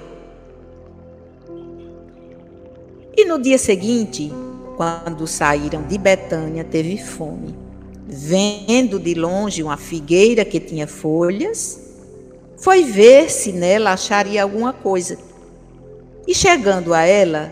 E 3.18 3.26
no 3.26 3.42
dia 3.42 3.58
seguinte, 3.58 4.32
quando 4.78 5.26
saíram 5.26 5.82
de 5.82 5.98
Betânia, 5.98 6.64
teve 6.64 6.96
fome. 7.00 7.58
Vendo 8.08 9.00
de 9.00 9.16
longe 9.16 9.64
uma 9.64 9.76
figueira 9.76 10.46
que 10.46 10.60
tinha 10.60 10.86
folhas, 10.86 11.80
foi 12.56 12.84
ver 12.84 13.32
se 13.32 13.52
nela 13.52 13.94
acharia 13.94 14.44
alguma 14.44 14.74
coisa. 14.74 15.18
E 16.28 16.36
chegando 16.36 16.94
a 16.94 17.02
ela, 17.02 17.52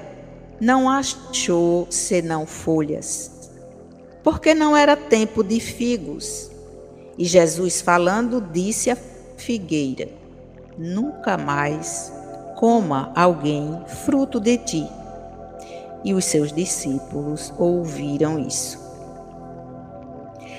não 0.61 0.87
achou 0.87 1.87
senão 1.89 2.45
folhas, 2.45 3.31
porque 4.27 4.53
não 4.53 4.75
era 4.75 4.97
tempo 4.97 5.41
de 5.41 5.57
figos. 5.57 6.51
E 7.17 7.23
Jesus, 7.23 7.79
falando, 7.79 8.41
disse 8.41 8.89
à 8.91 8.97
figueira: 9.37 10.09
Nunca 10.77 11.37
mais 11.37 12.11
coma 12.57 13.09
alguém 13.15 13.81
fruto 14.03 14.37
de 14.37 14.57
ti 14.57 14.85
e 16.03 16.13
os 16.13 16.25
seus 16.25 16.51
discípulos 16.51 17.53
ouviram 17.57 18.37
isso. 18.37 18.77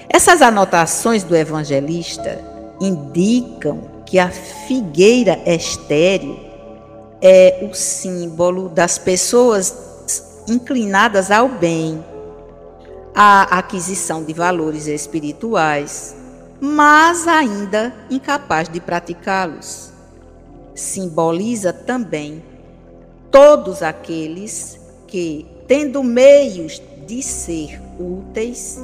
Essas 0.08 0.40
anotações 0.40 1.22
do 1.22 1.36
evangelista 1.36 2.42
indicam 2.80 3.82
que 4.06 4.18
a 4.18 4.30
figueira 4.30 5.38
estéril 5.44 6.40
é 7.20 7.68
o 7.70 7.74
símbolo 7.74 8.70
das 8.70 8.96
pessoas 8.96 9.76
inclinadas 10.48 11.30
ao 11.30 11.50
bem, 11.50 12.02
à 13.20 13.58
aquisição 13.58 14.22
de 14.22 14.32
valores 14.32 14.86
espirituais, 14.86 16.14
mas 16.60 17.26
ainda 17.26 17.92
incapaz 18.08 18.68
de 18.68 18.80
praticá-los. 18.80 19.90
Simboliza 20.72 21.72
também 21.72 22.40
todos 23.28 23.82
aqueles 23.82 24.78
que, 25.08 25.44
tendo 25.66 26.04
meios 26.04 26.80
de 27.08 27.20
ser 27.20 27.80
úteis, 27.98 28.78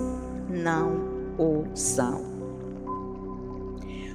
não 0.51 0.97
o 1.39 1.67
são. 1.73 2.25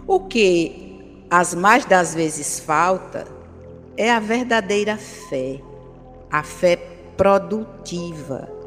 O 0.05 0.19
que 0.19 1.23
as 1.29 1.55
mais 1.55 1.86
das 1.86 2.13
vezes 2.13 2.60
falta 2.60 3.25
é 3.95 4.12
a 4.12 4.19
verdadeira 4.19 4.97
fé, 4.97 5.62
a 6.29 6.43
fé 6.43 6.75
produtiva, 7.15 8.59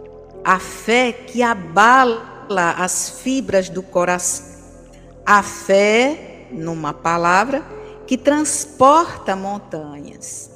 a 0.44 0.58
fé 0.58 1.12
que 1.12 1.42
abala 1.42 2.74
as 2.76 3.20
fibras 3.20 3.68
do 3.68 3.82
coração, 3.82 4.46
a 5.24 5.42
fé, 5.42 6.48
numa 6.50 6.92
palavra, 6.92 7.62
que 8.06 8.18
transporta 8.18 9.34
montanhas. 9.34 10.50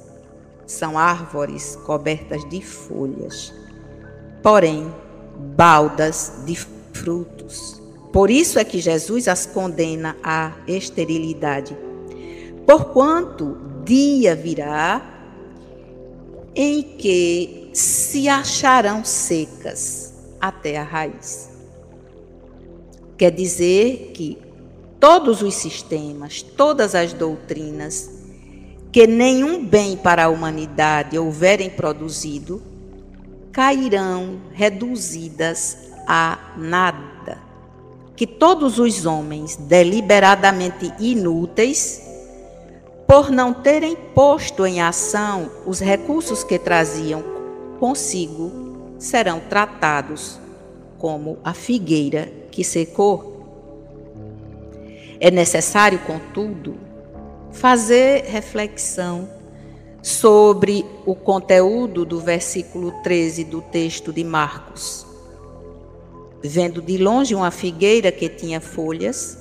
São 0.67 0.99
árvores 0.99 1.77
cobertas 1.87 2.47
de 2.49 2.61
folhas, 2.61 3.55
porém 4.43 4.93
baldas 5.57 6.43
de 6.45 6.57
frutos, 6.57 7.81
Por 8.13 8.31
isso 8.31 8.59
é 8.59 8.65
que 8.65 8.81
Jesus 8.81 9.29
as 9.29 9.45
condena 9.45 10.17
à 10.23 10.53
esterilidade. 10.67 11.77
Porquanto 12.67 13.59
dia 13.85 14.35
virá 14.35 15.03
em 16.55 16.83
que 16.83 17.66
se 17.77 18.27
acharão 18.27 19.05
secas 19.05 20.15
até 20.41 20.79
a 20.79 20.83
raiz. 20.83 21.51
Quer 23.19 23.31
dizer 23.31 24.13
que 24.15 24.39
todos 24.99 25.43
os 25.43 25.55
sistemas, 25.55 26.41
todas 26.41 26.95
as 26.95 27.13
doutrinas 27.13 28.09
que 28.91 29.07
nenhum 29.07 29.63
bem 29.63 29.95
para 29.95 30.25
a 30.25 30.29
humanidade 30.31 31.19
houverem 31.19 31.69
produzido, 31.69 32.63
cairão 33.53 34.41
reduzidas 34.55 35.77
a 36.07 36.55
nada. 36.57 37.43
Que 38.17 38.27
todos 38.27 38.79
os 38.79 39.05
homens 39.05 39.55
deliberadamente 39.55 40.95
inúteis, 40.99 42.01
por 43.07 43.31
não 43.31 43.53
terem 43.53 43.95
posto 44.15 44.65
em 44.65 44.81
ação 44.81 45.51
os 45.67 45.79
recursos 45.79 46.43
que 46.43 46.59
traziam 46.59 47.36
consigo, 47.79 48.97
serão 48.99 49.41
tratados 49.41 50.39
como 50.99 51.39
a 51.45 51.53
figueira 51.53 52.33
que 52.51 52.65
secou. 52.65 53.37
É 55.21 55.31
necessário, 55.31 55.99
contudo, 56.01 56.77
fazer 57.53 58.25
reflexão 58.25 59.29
sobre 60.03 60.85
o 61.05 61.15
conteúdo 61.15 62.05
do 62.05 62.21
versículo 62.21 62.93
13 63.03 63.45
do 63.45 63.61
texto 63.61 64.13
de 64.13 64.23
Marcos. 64.23 65.07
Vendo 66.43 66.81
de 66.81 66.97
longe 66.99 67.35
uma 67.35 67.51
figueira 67.51 68.13
que 68.13 68.29
tinha 68.29 68.61
folhas, 68.61 69.37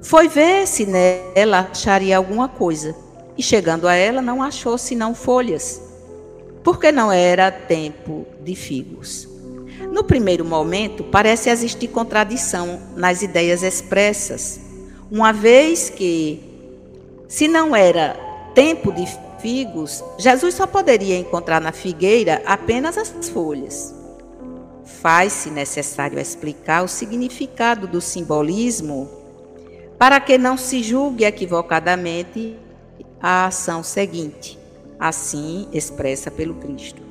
foi 0.00 0.28
ver 0.28 0.66
se 0.68 0.86
nela 0.86 1.70
acharia 1.72 2.16
alguma 2.16 2.46
coisa, 2.46 2.94
e 3.36 3.42
chegando 3.42 3.88
a 3.88 3.94
ela 3.94 4.22
não 4.22 4.42
achou 4.42 4.78
senão 4.78 5.14
folhas, 5.14 5.80
porque 6.64 6.90
não 6.90 7.12
era 7.12 7.52
tempo 7.52 8.26
de 8.42 8.56
figos. 8.56 9.28
No 9.92 10.02
primeiro 10.02 10.44
momento, 10.44 11.04
parece 11.04 11.50
existir 11.50 11.88
contradição 11.88 12.80
nas 12.96 13.22
ideias 13.22 13.62
expressas, 13.62 14.58
uma 15.10 15.32
vez 15.32 15.90
que, 15.90 16.42
se 17.28 17.46
não 17.46 17.76
era 17.76 18.16
tempo 18.54 18.90
de 18.90 19.06
figos, 19.38 20.02
Jesus 20.18 20.54
só 20.54 20.66
poderia 20.66 21.18
encontrar 21.18 21.60
na 21.60 21.70
figueira 21.70 22.42
apenas 22.46 22.96
as 22.96 23.28
folhas. 23.28 23.94
Faz-se 24.84 25.50
necessário 25.50 26.18
explicar 26.18 26.82
o 26.82 26.88
significado 26.88 27.86
do 27.86 28.00
simbolismo 28.00 29.08
para 29.98 30.18
que 30.18 30.38
não 30.38 30.56
se 30.56 30.82
julgue 30.82 31.24
equivocadamente 31.24 32.56
a 33.20 33.46
ação 33.46 33.82
seguinte, 33.82 34.58
assim 34.98 35.68
expressa 35.72 36.30
pelo 36.30 36.54
Cristo. 36.54 37.02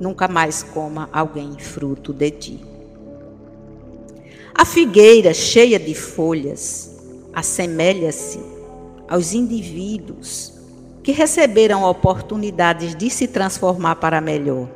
Nunca 0.00 0.28
mais 0.28 0.62
coma 0.62 1.08
alguém 1.12 1.58
fruto 1.58 2.12
de 2.12 2.30
ti. 2.30 2.64
A 4.54 4.64
figueira 4.64 5.32
cheia 5.34 5.78
de 5.78 5.94
folhas 5.94 6.96
assemelha-se 7.32 8.40
aos 9.08 9.32
indivíduos 9.32 10.52
que 11.02 11.12
receberam 11.12 11.84
oportunidades 11.84 12.96
de 12.96 13.08
se 13.08 13.28
transformar 13.28 13.96
para 13.96 14.20
melhor. 14.20 14.68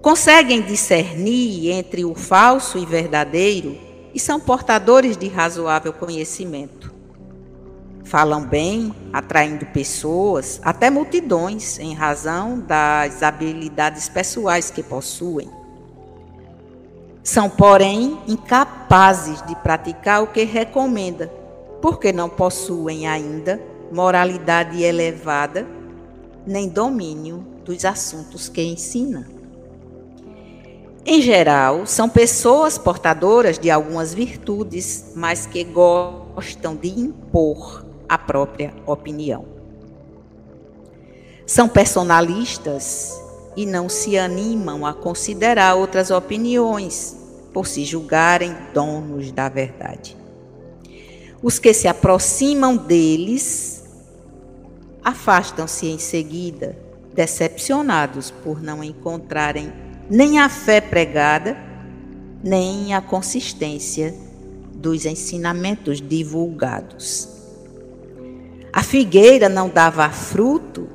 Conseguem 0.00 0.62
discernir 0.62 1.70
entre 1.70 2.04
o 2.04 2.14
falso 2.14 2.78
e 2.78 2.86
verdadeiro 2.86 3.76
e 4.14 4.20
são 4.20 4.38
portadores 4.38 5.16
de 5.16 5.26
razoável 5.26 5.92
conhecimento. 5.92 6.93
Falam 8.04 8.42
bem, 8.42 8.94
atraindo 9.12 9.64
pessoas, 9.66 10.60
até 10.62 10.90
multidões, 10.90 11.78
em 11.78 11.94
razão 11.94 12.60
das 12.60 13.22
habilidades 13.22 14.10
pessoais 14.10 14.70
que 14.70 14.82
possuem. 14.82 15.50
São, 17.22 17.48
porém, 17.48 18.20
incapazes 18.28 19.40
de 19.46 19.56
praticar 19.56 20.22
o 20.22 20.26
que 20.26 20.44
recomenda, 20.44 21.32
porque 21.80 22.12
não 22.12 22.28
possuem 22.28 23.08
ainda 23.08 23.58
moralidade 23.90 24.82
elevada, 24.82 25.66
nem 26.46 26.68
domínio 26.68 27.38
dos 27.64 27.86
assuntos 27.86 28.50
que 28.50 28.62
ensina. 28.62 29.26
Em 31.06 31.22
geral, 31.22 31.86
são 31.86 32.08
pessoas 32.08 32.76
portadoras 32.76 33.58
de 33.58 33.70
algumas 33.70 34.12
virtudes, 34.12 35.12
mas 35.14 35.46
que 35.46 35.64
gostam 35.64 36.76
de 36.76 36.88
impor 36.88 37.83
a 38.08 38.18
própria 38.18 38.74
opinião. 38.86 39.44
São 41.46 41.68
personalistas 41.68 43.20
e 43.56 43.66
não 43.66 43.88
se 43.88 44.18
animam 44.18 44.86
a 44.86 44.92
considerar 44.92 45.74
outras 45.74 46.10
opiniões 46.10 47.16
por 47.52 47.66
se 47.66 47.84
julgarem 47.84 48.54
donos 48.72 49.30
da 49.30 49.48
verdade. 49.48 50.16
Os 51.42 51.58
que 51.58 51.72
se 51.74 51.86
aproximam 51.86 52.76
deles 52.76 53.84
afastam-se 55.04 55.86
em 55.86 55.98
seguida, 55.98 56.76
decepcionados 57.12 58.30
por 58.30 58.62
não 58.62 58.82
encontrarem 58.82 59.72
nem 60.10 60.38
a 60.38 60.48
fé 60.48 60.80
pregada, 60.80 61.56
nem 62.42 62.94
a 62.94 63.00
consistência 63.00 64.14
dos 64.74 65.04
ensinamentos 65.04 66.00
divulgados. 66.00 67.33
Figueira 68.94 69.48
não 69.48 69.68
dava 69.68 70.08
fruto 70.08 70.88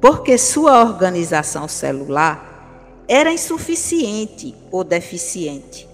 porque 0.00 0.36
sua 0.36 0.82
organização 0.82 1.68
celular 1.68 3.04
era 3.06 3.32
insuficiente 3.32 4.52
ou 4.72 4.82
deficiente. 4.82 5.88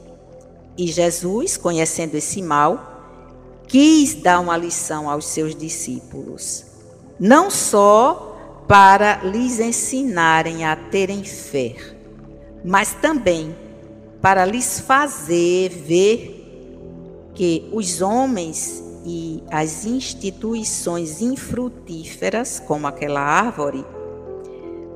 E 0.74 0.86
Jesus, 0.86 1.58
conhecendo 1.58 2.14
esse 2.14 2.40
mal, 2.40 3.60
quis 3.68 4.14
dar 4.14 4.40
uma 4.40 4.56
lição 4.56 5.10
aos 5.10 5.26
seus 5.26 5.54
discípulos, 5.54 6.64
não 7.18 7.50
só 7.50 8.64
para 8.66 9.16
lhes 9.22 9.60
ensinarem 9.60 10.64
a 10.64 10.74
terem 10.74 11.22
fé, 11.24 11.76
mas 12.64 12.94
também 12.94 13.54
para 14.22 14.46
lhes 14.46 14.80
fazer 14.80 15.68
ver 15.68 17.30
que 17.34 17.68
os 17.70 18.00
homens 18.00 18.82
e 19.04 19.42
as 19.50 19.84
instituições 19.84 21.20
infrutíferas, 21.20 22.60
como 22.60 22.86
aquela 22.86 23.20
árvore, 23.20 23.84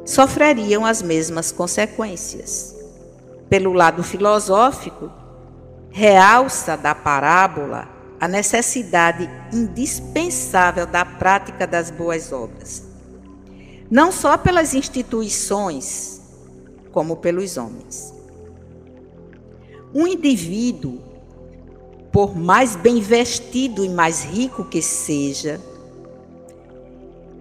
sofreriam 0.04 0.84
as 0.84 1.02
mesmas 1.02 1.50
consequências. 1.50 2.74
Pelo 3.48 3.72
lado 3.72 4.02
filosófico, 4.02 5.10
realça 5.90 6.76
da 6.76 6.94
parábola 6.94 7.88
a 8.20 8.28
necessidade 8.28 9.28
indispensável 9.52 10.86
da 10.86 11.04
prática 11.04 11.66
das 11.66 11.90
boas 11.90 12.32
obras, 12.32 12.82
não 13.90 14.10
só 14.10 14.36
pelas 14.38 14.74
instituições, 14.74 16.22
como 16.90 17.16
pelos 17.16 17.56
homens. 17.56 18.14
Um 19.94 20.06
indivíduo, 20.06 21.00
por 22.14 22.36
mais 22.36 22.76
bem 22.76 23.00
vestido 23.00 23.84
e 23.84 23.88
mais 23.88 24.22
rico 24.22 24.64
que 24.64 24.80
seja, 24.80 25.60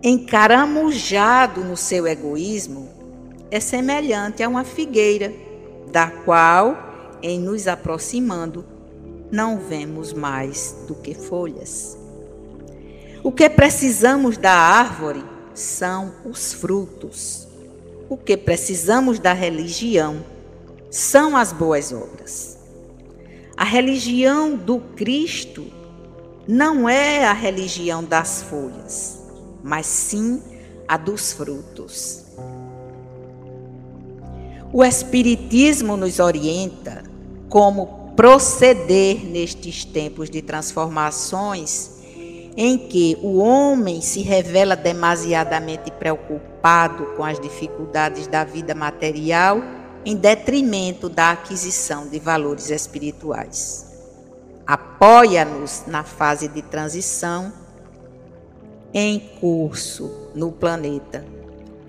encaramujado 0.01 1.63
no 1.63 1.77
seu 1.77 2.07
egoísmo, 2.07 2.89
é 3.51 3.59
semelhante 3.59 4.41
a 4.41 4.49
uma 4.49 4.63
figueira, 4.63 5.31
da 5.91 6.09
qual, 6.09 7.19
em 7.21 7.39
nos 7.39 7.67
aproximando, 7.67 8.65
não 9.31 9.59
vemos 9.59 10.11
mais 10.11 10.75
do 10.87 10.95
que 10.95 11.13
folhas. 11.13 11.95
O 13.23 13.31
que 13.31 13.47
precisamos 13.47 14.37
da 14.37 14.53
árvore 14.53 15.23
são 15.53 16.15
os 16.25 16.51
frutos. 16.51 17.47
O 18.09 18.17
que 18.17 18.35
precisamos 18.35 19.19
da 19.19 19.33
religião 19.33 20.25
são 20.89 21.37
as 21.37 21.53
boas 21.53 21.93
obras. 21.93 22.62
A 23.55 23.63
religião 23.63 24.55
do 24.55 24.79
Cristo 24.79 25.65
não 26.47 26.89
é 26.89 27.25
a 27.25 27.33
religião 27.33 28.03
das 28.03 28.43
folhas 28.43 29.23
mas 29.63 29.85
sim 29.85 30.43
a 30.85 30.97
dos 30.97 31.31
frutos. 31.31 32.25
O 34.73 34.83
Espiritismo 34.83 35.95
nos 35.95 36.19
orienta 36.19 37.03
como 37.47 38.11
proceder 38.15 39.23
nestes 39.23 39.85
tempos 39.85 40.29
de 40.29 40.41
transformações 40.41 41.91
em 42.55 42.77
que 42.77 43.17
o 43.21 43.37
homem 43.37 44.01
se 44.01 44.21
revela 44.21 44.75
demasiadamente 44.75 45.89
preocupado 45.91 47.05
com 47.15 47.23
as 47.23 47.39
dificuldades 47.39 48.27
da 48.27 48.43
vida 48.43 48.75
material 48.75 49.63
em 50.05 50.15
detrimento 50.15 51.07
da 51.07 51.31
aquisição 51.31 52.07
de 52.07 52.19
valores 52.19 52.69
espirituais. 52.69 53.85
Apoia-nos 54.65 55.83
na 55.87 56.03
fase 56.03 56.47
de 56.47 56.61
transição 56.61 57.51
em 58.93 59.19
curso 59.39 60.29
no 60.35 60.51
planeta, 60.51 61.25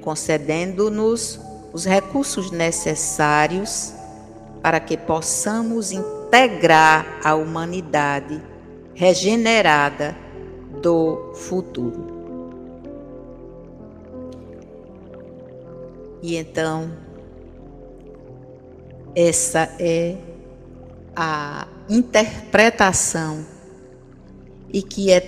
concedendo-nos 0.01 1.39
os 1.73 1.85
recursos 1.85 2.51
necessários 2.51 3.93
para 4.63 4.81
que 4.81 4.97
possamos 4.97 5.93
integrar 5.93 7.21
a 7.23 7.35
humanidade 7.35 8.41
regenerada 8.95 10.17
do 10.81 11.33
futuro. 11.35 12.15
E 16.23 16.37
então, 16.37 16.91
essa 19.15 19.71
é 19.79 20.17
a 21.15 21.67
interpretação 21.89 23.45
e 24.73 24.83
que 24.83 25.11
é 25.11 25.21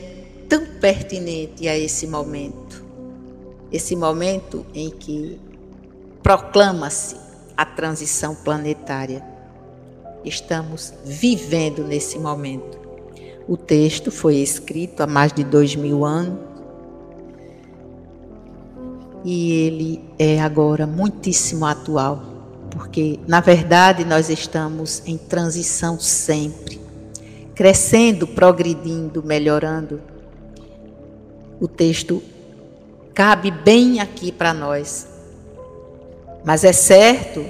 tão 0.48 0.64
pertinente 0.80 1.68
a 1.68 1.78
esse 1.78 2.06
momento. 2.06 2.84
Esse 3.70 3.94
momento 3.94 4.64
em 4.74 4.90
que 4.90 5.40
proclama-se 6.22 7.16
a 7.56 7.64
transição 7.64 8.34
planetária. 8.34 9.24
Estamos 10.24 10.92
vivendo 11.04 11.84
nesse 11.84 12.18
momento. 12.18 12.78
O 13.48 13.56
texto 13.56 14.10
foi 14.10 14.36
escrito 14.36 15.02
há 15.02 15.06
mais 15.06 15.32
de 15.32 15.44
dois 15.44 15.76
mil 15.76 16.04
anos 16.04 16.38
e 19.24 19.52
ele 19.52 20.04
é 20.18 20.40
agora 20.40 20.86
muitíssimo 20.86 21.64
atual, 21.64 22.22
porque 22.76 23.18
na 23.26 23.40
verdade 23.40 24.04
nós 24.04 24.28
estamos 24.28 25.02
em 25.06 25.16
transição 25.16 25.98
sempre, 25.98 26.78
crescendo, 27.54 28.26
progredindo, 28.26 29.22
melhorando. 29.22 30.00
O 31.58 31.66
texto 31.66 32.22
cabe 33.14 33.50
bem 33.50 33.98
aqui 33.98 34.30
para 34.30 34.52
nós. 34.52 35.08
Mas 36.44 36.64
é 36.64 36.72
certo 36.72 37.46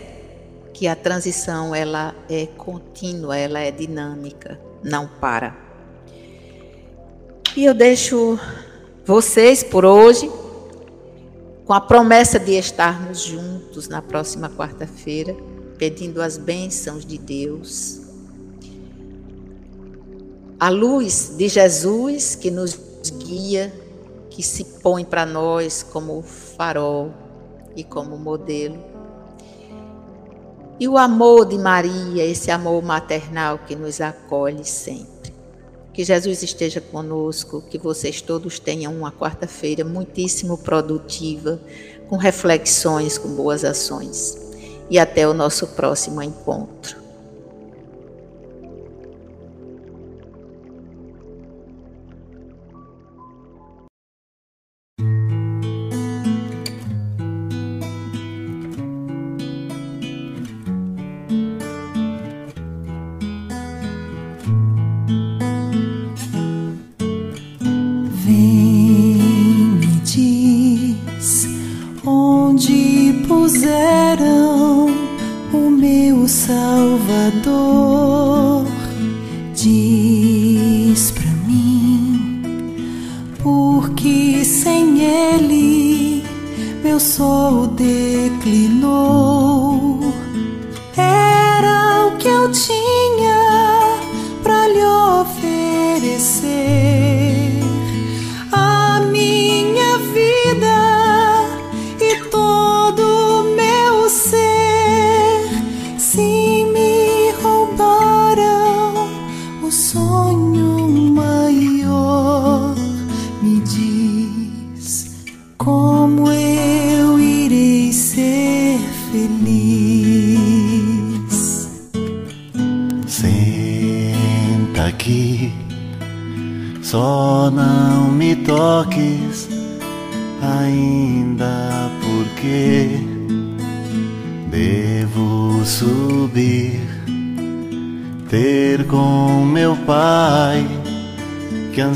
que 0.73 0.87
a 0.87 0.95
transição 0.95 1.75
ela 1.75 2.15
é 2.31 2.47
contínua, 2.47 3.37
ela 3.37 3.59
é 3.59 3.73
dinâmica, 3.73 4.61
não 4.83 5.09
para. 5.09 5.57
E 7.57 7.65
eu 7.65 7.75
deixo 7.75 8.39
vocês 9.05 9.65
por 9.65 9.85
hoje 9.85 10.31
com 11.67 11.73
a 11.73 11.81
promessa 11.81 12.39
de 12.39 12.53
estarmos 12.53 13.23
juntos 13.23 13.89
na 13.89 14.01
próxima 14.01 14.49
quarta-feira, 14.49 15.37
pedindo 15.77 16.23
as 16.23 16.39
bênçãos 16.39 17.05
de 17.05 17.19
Deus. 17.19 18.03
A 20.61 20.69
luz 20.69 21.35
de 21.37 21.49
Jesus 21.49 22.37
que 22.37 22.53
nos 22.53 22.79
guia, 23.19 23.75
que 24.31 24.45
se 24.45 24.65
põe 24.81 25.05
para 25.05 25.27
nós 25.27 25.83
como 25.83 26.23
farol 26.23 27.13
e 27.75 27.83
como 27.83 28.17
modelo. 28.17 28.79
E 30.79 30.87
o 30.87 30.97
amor 30.97 31.47
de 31.47 31.59
Maria, 31.59 32.25
esse 32.25 32.51
amor 32.51 32.81
maternal 32.81 33.59
que 33.67 33.75
nos 33.75 34.01
acolhe 34.01 34.65
sempre. 34.65 35.16
Que 35.97 36.05
Jesus 36.05 36.43
esteja 36.43 36.79
conosco, 36.79 37.65
que 37.71 37.79
vocês 37.79 38.21
todos 38.21 38.59
tenham 38.59 38.95
uma 38.95 39.11
quarta-feira 39.11 39.83
muitíssimo 39.83 40.59
produtiva, 40.59 41.59
com 42.07 42.19
reflexões, 42.19 43.17
com 43.17 43.35
boas 43.35 43.65
ações. 43.65 44.37
E 44.91 44.99
até 44.99 45.27
o 45.27 45.33
nosso 45.33 45.69
próximo 45.69 46.23
encontro. 46.23 47.06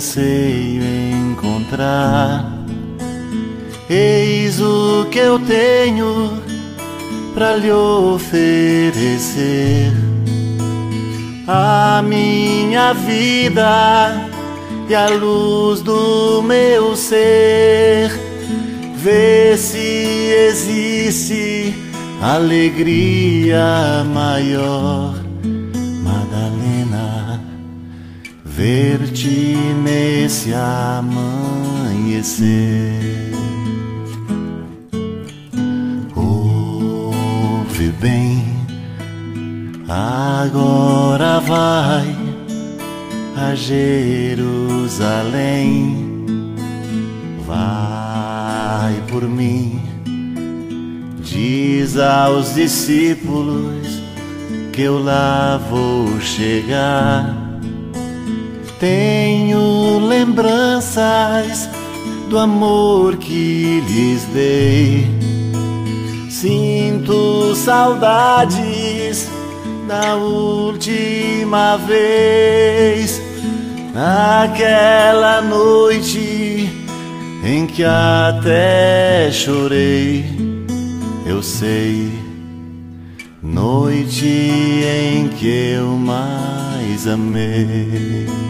Anseio 0.01 0.83
encontrar. 1.31 2.51
Eis 3.89 4.59
o 4.61 5.07
que 5.11 5.19
eu 5.19 5.39
tenho 5.39 6.41
para 7.35 7.57
lhe 7.57 7.71
oferecer. 7.71 8.33
A 11.47 12.03
minha 12.03 12.95
vida 12.95 14.31
e 14.89 14.95
a 14.95 15.09
luz 15.09 15.83
do 15.83 16.41
meu 16.43 16.97
ser. 16.97 18.11
Vê 18.95 19.57
se 19.57 20.33
existe 20.49 21.75
alegria 22.23 24.05
maior 24.15 25.30
ver-te 28.61 29.57
nesse 29.83 30.53
amanhecer. 30.53 31.33
Ouve 36.15 37.89
bem, 37.99 38.45
agora 39.89 41.41
vai 41.41 42.15
a 43.35 43.55
Jerusalém. 43.55 44.77
Vai 47.47 49.03
por 49.09 49.23
mim, 49.23 49.81
diz 51.23 51.97
aos 51.97 52.55
discípulos 52.55 54.03
que 54.71 54.83
eu 54.83 55.03
lá 55.03 55.59
vou 55.71 56.21
chegar 56.21 57.40
tenho 58.81 59.99
lembranças 60.09 61.69
do 62.31 62.39
amor 62.39 63.19
que 63.19 63.81
lhes 63.87 64.25
dei. 64.33 65.07
Sinto 66.31 67.55
saudades 67.55 69.29
da 69.87 70.17
última 70.17 71.77
vez, 71.77 73.21
naquela 73.93 75.43
noite 75.43 76.71
em 77.45 77.67
que 77.67 77.85
até 77.85 79.31
chorei. 79.31 80.25
Eu 81.27 81.43
sei 81.43 82.11
noite 83.43 84.27
em 84.27 85.29
que 85.29 85.75
eu 85.75 85.89
mais 85.97 87.07
amei. 87.07 88.50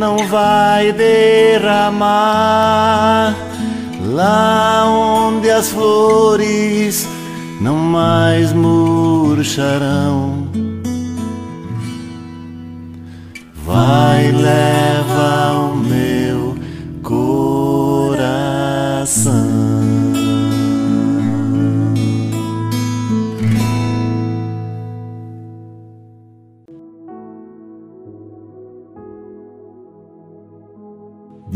não 0.00 0.16
vai 0.28 0.92
derramar, 0.92 2.06
lá 4.02 4.86
onde 4.86 5.50
as 5.50 5.68
flores 5.68 7.06
não 7.60 7.76
mais 7.76 8.50
murcharão. 8.54 10.48
Vai, 13.66 14.32
leva 14.32 15.52
o 15.70 15.76
meu 15.76 15.99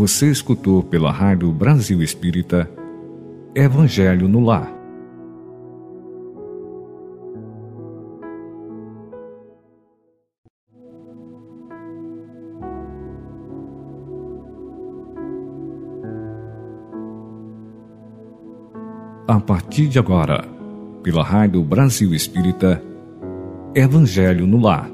Você 0.06 0.30
escutou 0.30 0.82
pela 0.82 1.10
Rádio 1.10 1.50
Brasil 1.50 2.02
Espírita 2.02 2.70
Evangelho 3.54 4.28
no 4.28 4.40
Lar. 4.40 4.70
A 19.26 19.40
partir 19.40 19.88
de 19.88 19.98
agora, 19.98 20.44
pela 21.02 21.24
Rádio 21.24 21.62
Brasil 21.62 22.12
Espírita 22.12 22.82
Evangelho 23.74 24.46
no 24.46 24.60
Lar. 24.60 24.93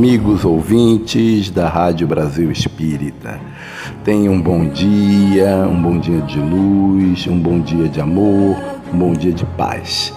Amigos 0.00 0.46
ouvintes 0.46 1.50
da 1.50 1.68
Rádio 1.68 2.08
Brasil 2.08 2.50
Espírita. 2.50 3.38
Tenham 4.02 4.32
um 4.32 4.40
bom 4.40 4.66
dia, 4.66 5.68
um 5.70 5.82
bom 5.82 5.98
dia 5.98 6.22
de 6.22 6.38
luz, 6.38 7.26
um 7.26 7.38
bom 7.38 7.60
dia 7.60 7.86
de 7.86 8.00
amor, 8.00 8.56
um 8.94 8.98
bom 8.98 9.12
dia 9.12 9.30
de 9.30 9.44
paz. 9.44 10.10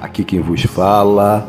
Aqui 0.00 0.22
quem 0.22 0.40
vos 0.40 0.62
fala, 0.62 1.44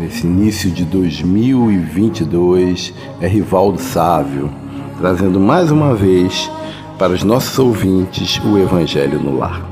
nesse 0.00 0.26
início 0.26 0.70
de 0.70 0.86
2022, 0.86 2.94
é 3.20 3.26
Rivaldo 3.26 3.78
Sávio, 3.78 4.50
trazendo 4.98 5.38
mais 5.38 5.70
uma 5.70 5.94
vez 5.94 6.50
para 6.98 7.12
os 7.12 7.22
nossos 7.22 7.58
ouvintes 7.58 8.40
o 8.42 8.56
Evangelho 8.56 9.20
no 9.20 9.36
Lar. 9.36 9.62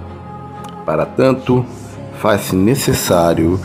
Para 0.85 1.07
tanto, 1.07 1.65
faz-se 2.21 2.55
necessário 2.55 3.59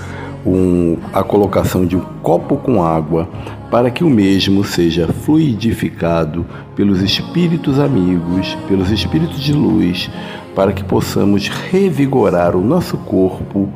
um, 0.46 0.98
a 1.12 1.24
colocação 1.24 1.86
de 1.86 1.98
um 1.98 2.06
copo 2.24 2.56
com 2.56 2.82
água 2.82 3.28
para 3.72 3.90
que 3.90 4.04
o 4.04 4.10
mesmo 4.10 4.66
seja 4.66 5.08
fluidificado 5.08 6.46
pelos 6.76 7.02
espíritos 7.02 7.80
amigos, 7.80 8.56
pelos 8.68 8.92
espíritos 8.92 9.40
de 9.40 9.54
luz, 9.54 10.12
para 10.54 10.74
que 10.74 10.84
possamos 10.84 11.48
revigorar 11.48 12.54
o 12.54 12.62
nosso 12.62 12.98
corpo 12.98 13.70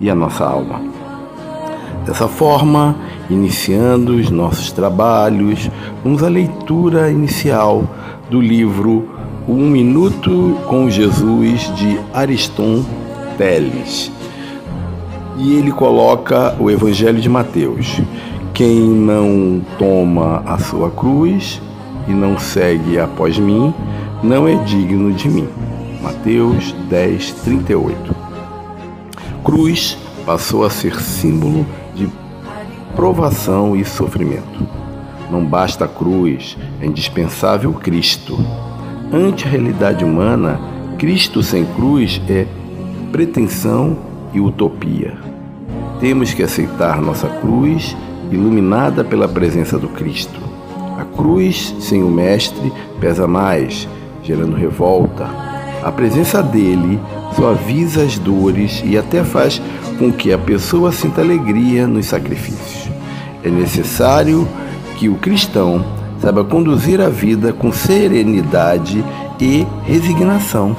e 0.00 0.08
a 0.08 0.14
nossa 0.14 0.44
alma. 0.44 0.80
Dessa 2.06 2.28
forma, 2.28 2.94
iniciando 3.28 4.14
os 4.14 4.30
nossos 4.30 4.70
trabalhos, 4.70 5.68
vamos 6.04 6.22
à 6.22 6.28
leitura 6.28 7.10
inicial 7.10 7.84
do 8.30 8.40
livro 8.40 9.08
Um 9.48 9.68
Minuto 9.68 10.56
com 10.68 10.88
Jesus 10.88 11.74
de 11.74 11.98
Ariston 12.14 12.84
Teles 13.36 14.12
e 15.40 15.54
ele 15.54 15.72
coloca 15.72 16.54
o 16.60 16.70
Evangelho 16.70 17.18
de 17.18 17.28
Mateus. 17.28 18.00
Quem 18.54 18.80
não 18.80 19.62
toma 19.78 20.42
a 20.44 20.58
sua 20.58 20.90
cruz 20.90 21.60
e 22.06 22.12
não 22.12 22.38
segue 22.38 22.98
após 22.98 23.38
mim, 23.38 23.72
não 24.22 24.46
é 24.46 24.54
digno 24.64 25.12
de 25.12 25.28
mim. 25.28 25.48
Mateus 26.02 26.72
10, 26.88 27.32
38. 27.44 28.14
Cruz 29.44 29.96
passou 30.26 30.64
a 30.64 30.70
ser 30.70 31.00
símbolo 31.00 31.66
de 31.94 32.08
provação 32.94 33.74
e 33.74 33.84
sofrimento. 33.84 34.66
Não 35.30 35.44
basta 35.44 35.84
a 35.84 35.88
cruz, 35.88 36.56
é 36.80 36.86
indispensável 36.86 37.72
Cristo. 37.72 38.38
Ante 39.12 39.46
a 39.46 39.50
realidade 39.50 40.04
humana, 40.04 40.60
Cristo 40.98 41.42
sem 41.42 41.64
cruz 41.64 42.20
é 42.28 42.46
pretensão 43.10 43.96
e 44.32 44.40
utopia. 44.40 45.16
Temos 46.00 46.34
que 46.34 46.42
aceitar 46.42 47.00
nossa 47.00 47.28
cruz, 47.28 47.96
iluminada 48.30 49.04
pela 49.04 49.28
presença 49.28 49.78
do 49.78 49.88
Cristo. 49.88 50.40
A 50.98 51.04
cruz 51.04 51.74
sem 51.80 52.02
o 52.02 52.08
Mestre 52.08 52.72
pesa 53.00 53.26
mais, 53.26 53.88
gerando 54.22 54.54
revolta. 54.54 55.26
A 55.82 55.90
presença 55.90 56.42
dele 56.42 57.00
suaviza 57.34 58.02
as 58.02 58.18
dores 58.18 58.82
e 58.84 58.98
até 58.98 59.24
faz 59.24 59.60
com 59.98 60.12
que 60.12 60.32
a 60.32 60.38
pessoa 60.38 60.92
sinta 60.92 61.20
alegria 61.20 61.86
nos 61.86 62.06
sacrifícios. 62.06 62.90
É 63.42 63.48
necessário 63.48 64.46
que 64.96 65.08
o 65.08 65.14
cristão 65.14 65.84
saiba 66.20 66.44
conduzir 66.44 67.00
a 67.00 67.08
vida 67.08 67.52
com 67.52 67.72
serenidade 67.72 69.02
e 69.40 69.66
resignação, 69.84 70.76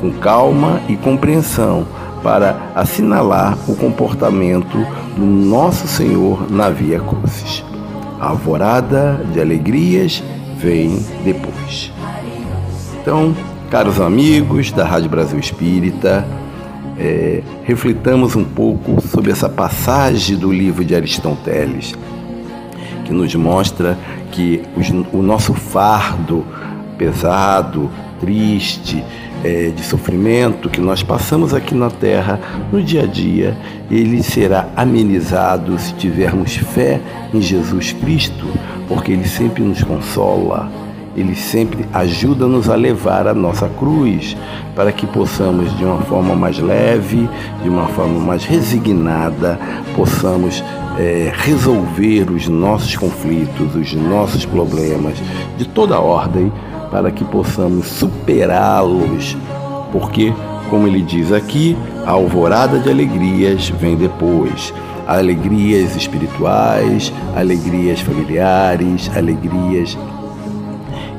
com 0.00 0.10
calma 0.12 0.80
e 0.88 0.96
compreensão 0.96 1.86
para 2.24 2.72
assinalar 2.74 3.58
o 3.68 3.76
comportamento 3.76 4.78
do 5.14 5.26
nosso 5.26 5.86
Senhor 5.86 6.50
na 6.50 6.70
Via 6.70 6.98
Crucis. 6.98 7.62
A 8.18 8.28
alvorada 8.28 9.20
de 9.30 9.38
alegrias 9.38 10.24
vem 10.56 11.04
depois. 11.22 11.92
Então, 13.00 13.36
caros 13.70 14.00
amigos 14.00 14.72
da 14.72 14.86
Rádio 14.86 15.10
Brasil 15.10 15.38
Espírita, 15.38 16.26
é, 16.98 17.42
reflitamos 17.64 18.34
um 18.34 18.44
pouco 18.44 19.02
sobre 19.02 19.30
essa 19.30 19.48
passagem 19.48 20.36
do 20.36 20.50
livro 20.50 20.82
de 20.82 20.94
Aristóteles, 20.94 21.94
que 23.04 23.12
nos 23.12 23.34
mostra 23.34 23.98
que 24.32 24.62
os, 24.74 24.88
o 25.12 25.20
nosso 25.20 25.52
fardo 25.52 26.42
pesado, 26.96 27.90
triste, 28.18 29.04
é, 29.44 29.68
de 29.68 29.84
sofrimento 29.84 30.70
que 30.70 30.80
nós 30.80 31.02
passamos 31.02 31.52
aqui 31.52 31.74
na 31.74 31.90
Terra, 31.90 32.40
no 32.72 32.82
dia 32.82 33.02
a 33.02 33.06
dia, 33.06 33.56
ele 33.90 34.22
será 34.22 34.68
amenizado 34.74 35.78
se 35.78 35.92
tivermos 35.94 36.56
fé 36.56 36.98
em 37.32 37.40
Jesus 37.40 37.92
Cristo, 37.92 38.46
porque 38.88 39.12
ele 39.12 39.28
sempre 39.28 39.62
nos 39.62 39.82
consola, 39.84 40.70
ele 41.14 41.36
sempre 41.36 41.84
ajuda-nos 41.92 42.70
a 42.70 42.74
levar 42.74 43.28
a 43.28 43.34
nossa 43.34 43.68
cruz, 43.68 44.34
para 44.74 44.90
que 44.90 45.06
possamos, 45.06 45.76
de 45.76 45.84
uma 45.84 46.00
forma 46.02 46.34
mais 46.34 46.58
leve, 46.58 47.28
de 47.62 47.68
uma 47.68 47.86
forma 47.88 48.18
mais 48.18 48.44
resignada, 48.44 49.58
possamos 49.94 50.64
é, 50.98 51.30
resolver 51.34 52.30
os 52.30 52.48
nossos 52.48 52.96
conflitos, 52.96 53.74
os 53.74 53.92
nossos 53.92 54.44
problemas 54.44 55.14
de 55.58 55.66
toda 55.68 56.00
ordem 56.00 56.50
para 56.94 57.10
que 57.10 57.24
possamos 57.24 57.88
superá-los, 57.88 59.36
porque, 59.90 60.32
como 60.70 60.86
ele 60.86 61.02
diz 61.02 61.32
aqui, 61.32 61.76
a 62.06 62.12
alvorada 62.12 62.78
de 62.78 62.88
alegrias 62.88 63.68
vem 63.68 63.96
depois. 63.96 64.72
Alegrias 65.04 65.96
espirituais, 65.96 67.12
alegrias 67.34 67.98
familiares, 67.98 69.10
alegrias 69.16 69.98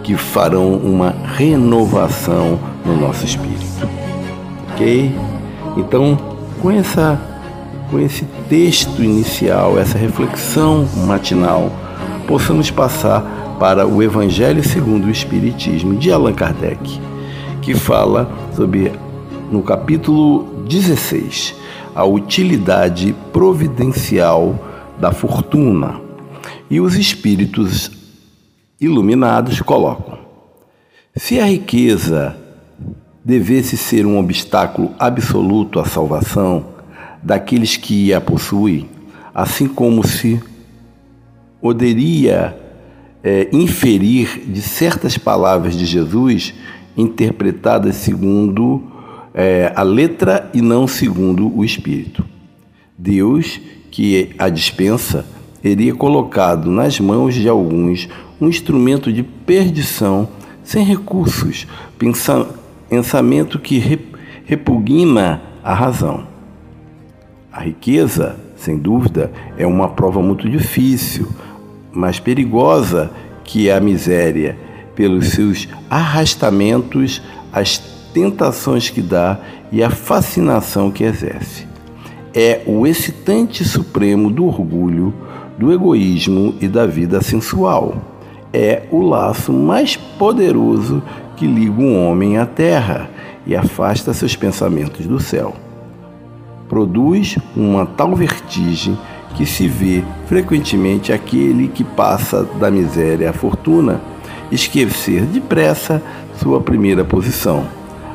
que 0.01 0.15
farão 0.15 0.75
uma 0.75 1.13
renovação 1.35 2.57
no 2.85 2.95
nosso 2.95 3.25
espírito. 3.25 3.89
Ok? 4.71 5.13
Então, 5.75 6.17
com 6.61 6.71
essa 6.71 7.19
com 7.91 7.99
esse 7.99 8.23
texto 8.47 9.03
inicial, 9.03 9.77
essa 9.77 9.97
reflexão 9.97 10.87
matinal, 11.05 11.69
possamos 12.25 12.71
passar 12.71 13.44
para 13.59 13.87
o 13.87 14.03
Evangelho 14.03 14.63
segundo 14.63 15.05
o 15.05 15.11
Espiritismo 15.11 15.95
de 15.95 16.11
Allan 16.11 16.33
Kardec, 16.33 16.99
que 17.61 17.73
fala 17.73 18.29
sobre, 18.53 18.91
no 19.51 19.61
capítulo 19.61 20.65
16, 20.67 21.55
a 21.93 22.03
utilidade 22.03 23.15
providencial 23.31 24.59
da 24.99 25.11
fortuna. 25.11 26.01
E 26.69 26.81
os 26.81 26.95
espíritos 26.95 27.91
iluminados 28.79 29.61
colocam: 29.61 30.19
se 31.15 31.39
a 31.39 31.45
riqueza 31.45 32.35
devesse 33.23 33.77
ser 33.77 34.05
um 34.05 34.19
obstáculo 34.19 34.93
absoluto 34.99 35.79
à 35.79 35.85
salvação 35.85 36.65
daqueles 37.23 37.77
que 37.77 38.13
a 38.13 38.19
possuem, 38.19 38.89
assim 39.33 39.67
como 39.67 40.05
se 40.05 40.39
poderia 41.61 42.64
é, 43.25 43.49
inferir 43.51 44.43
de 44.47 44.61
certas 44.61 45.17
palavras 45.17 45.75
de 45.75 45.83
Jesus 45.83 46.53
interpretadas 46.95 47.95
segundo 47.95 48.83
é, 49.33 49.73
a 49.75 49.81
letra 49.81 50.47
e 50.53 50.61
não 50.61 50.87
segundo 50.87 51.51
o 51.57 51.65
Espírito. 51.65 52.23
Deus, 52.95 53.59
que 53.89 54.29
a 54.37 54.47
dispensa, 54.47 55.25
teria 55.59 55.95
colocado 55.95 56.69
nas 56.69 56.99
mãos 56.99 57.33
de 57.33 57.49
alguns 57.49 58.07
um 58.39 58.47
instrumento 58.47 59.11
de 59.11 59.23
perdição 59.23 60.29
sem 60.63 60.85
recursos, 60.85 61.65
pensamento 62.87 63.57
que 63.57 64.07
repugna 64.45 65.41
a 65.63 65.73
razão. 65.73 66.27
A 67.51 67.61
riqueza, 67.61 68.35
sem 68.55 68.77
dúvida, 68.77 69.31
é 69.57 69.65
uma 69.65 69.89
prova 69.89 70.21
muito 70.21 70.47
difícil, 70.47 71.27
mais 71.95 72.19
perigosa 72.19 73.09
que 73.43 73.71
a 73.71 73.79
miséria, 73.79 74.57
pelos 74.95 75.29
seus 75.29 75.67
arrastamentos, 75.89 77.21
as 77.51 77.77
tentações 78.13 78.89
que 78.89 79.01
dá 79.01 79.39
e 79.71 79.83
a 79.83 79.89
fascinação 79.89 80.91
que 80.91 81.03
exerce. 81.03 81.67
É 82.33 82.61
o 82.65 82.85
excitante 82.85 83.63
supremo 83.63 84.29
do 84.29 84.45
orgulho, 84.45 85.13
do 85.57 85.71
egoísmo 85.71 86.55
e 86.59 86.67
da 86.67 86.85
vida 86.85 87.21
sensual. 87.21 87.95
É 88.51 88.83
o 88.91 89.01
laço 89.01 89.53
mais 89.53 89.95
poderoso 89.95 91.01
que 91.35 91.45
liga 91.45 91.81
um 91.81 92.07
homem 92.07 92.37
à 92.37 92.45
terra 92.45 93.09
e 93.45 93.55
afasta 93.55 94.13
seus 94.13 94.35
pensamentos 94.35 95.05
do 95.05 95.19
céu. 95.19 95.53
Produz 96.67 97.37
uma 97.55 97.85
tal 97.85 98.15
vertigem 98.15 98.97
que 99.35 99.45
se 99.45 99.67
vê 99.67 100.03
frequentemente 100.27 101.11
aquele 101.11 101.67
que 101.67 101.83
passa 101.83 102.43
da 102.59 102.71
miséria 102.71 103.29
à 103.29 103.33
fortuna 103.33 104.01
esquecer 104.51 105.23
depressa 105.23 106.01
sua 106.37 106.61
primeira 106.61 107.03
posição. 107.03 107.65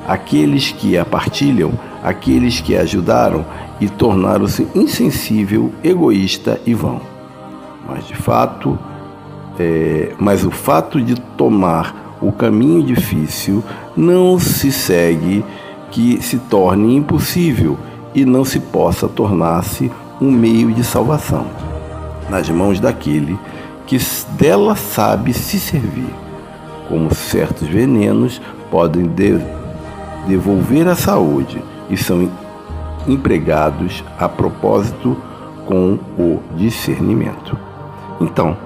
Aqueles 0.09 0.73
que 0.73 0.97
a 0.97 1.05
partilham, 1.05 1.73
aqueles 2.03 2.61
que 2.61 2.77
a 2.77 2.81
ajudaram 2.81 3.45
e 3.81 3.89
tornaram-se 3.89 4.66
insensível, 4.75 5.73
egoísta 5.85 6.61
e 6.66 6.75
vão. 6.75 7.01
Mas 7.87 8.07
de 8.07 8.14
fato, 8.14 8.79
é, 9.59 10.12
mas 10.18 10.45
o 10.45 10.51
fato 10.51 11.01
de 11.01 11.14
tomar 11.14 12.18
o 12.21 12.33
caminho 12.33 12.83
difícil 12.83 13.62
não 13.97 14.39
se 14.39 14.71
segue 14.71 15.45
que 15.91 16.23
se 16.23 16.39
torne 16.39 16.95
impossível 16.95 17.79
e 18.14 18.25
não 18.25 18.45
se 18.45 18.61
possa 18.61 19.09
tornar-se 19.09 19.91
um 20.21 20.31
meio 20.31 20.73
de 20.73 20.85
salvação, 20.85 21.47
nas 22.29 22.49
mãos 22.49 22.79
daquele 22.79 23.39
que 23.87 23.99
dela 24.39 24.77
sabe 24.77 25.33
se 25.33 25.59
servir, 25.59 26.14
como 26.89 27.12
certos 27.14 27.66
venenos 27.66 28.41
podem 28.71 29.09
de 29.09 29.41
devolver 30.29 30.87
a 30.87 30.95
saúde 30.95 31.62
e 31.89 31.97
são 31.97 32.31
empregados 33.09 34.05
a 34.18 34.29
propósito 34.29 35.16
com 35.66 35.99
o 36.18 36.41
discernimento. 36.57 37.59
Então, 38.21 38.57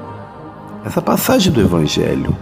essa 0.85 1.01
passagem 1.01 1.53
do 1.53 1.61
Evangelho, 1.61 2.37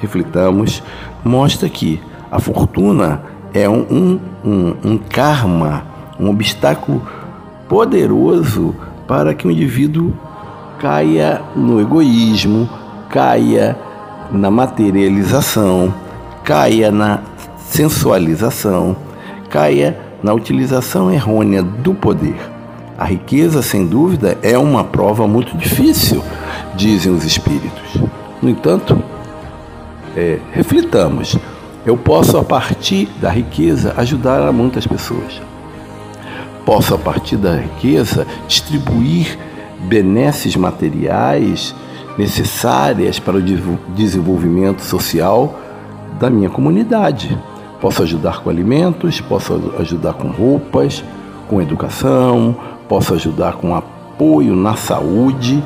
reflitamos, 0.00 0.82
mostra 1.22 1.68
que 1.68 2.00
a 2.30 2.38
fortuna 2.38 3.20
é 3.52 3.68
um, 3.68 4.18
um, 4.44 4.76
um 4.82 4.98
karma, 4.98 5.84
um 6.18 6.30
obstáculo 6.30 7.02
poderoso 7.68 8.74
para 9.06 9.34
que 9.34 9.46
o 9.46 9.50
indivíduo 9.50 10.12
caia 10.78 11.40
no 11.54 11.80
egoísmo, 11.80 12.68
caia 13.08 13.76
na 14.30 14.50
materialização, 14.50 15.94
caia 16.42 16.90
na 16.90 17.20
sensualização, 17.58 18.96
caia 19.48 19.98
na 20.22 20.32
utilização 20.32 21.10
errônea 21.10 21.62
do 21.62 21.94
poder. 21.94 22.36
A 22.96 23.04
riqueza, 23.04 23.62
sem 23.62 23.86
dúvida, 23.86 24.38
é 24.42 24.56
uma 24.56 24.84
prova 24.84 25.26
muito 25.26 25.56
difícil, 25.56 26.22
dizem 26.74 27.12
os 27.12 27.24
espíritos. 27.24 28.00
No 28.40 28.48
entanto, 28.48 29.02
é, 30.16 30.38
reflitamos. 30.52 31.36
Eu 31.84 31.96
posso, 31.96 32.38
a 32.38 32.44
partir 32.44 33.08
da 33.20 33.30
riqueza, 33.30 33.92
ajudar 33.96 34.46
a 34.46 34.52
muitas 34.52 34.86
pessoas 34.86 35.40
posso, 36.64 36.94
a 36.94 36.98
partir 36.98 37.36
da 37.36 37.56
riqueza, 37.56 38.26
distribuir 38.48 39.38
benesses 39.88 40.56
materiais 40.56 41.74
necessárias 42.16 43.18
para 43.18 43.36
o 43.36 43.42
desenvolvimento 43.94 44.82
social 44.82 45.58
da 46.18 46.30
minha 46.30 46.48
comunidade. 46.48 47.36
Posso 47.80 48.02
ajudar 48.02 48.40
com 48.40 48.48
alimentos, 48.48 49.20
posso 49.20 49.74
ajudar 49.78 50.14
com 50.14 50.28
roupas, 50.28 51.04
com 51.48 51.60
educação, 51.60 52.56
posso 52.88 53.14
ajudar 53.14 53.54
com 53.54 53.74
apoio 53.74 54.54
na 54.54 54.74
saúde, 54.74 55.62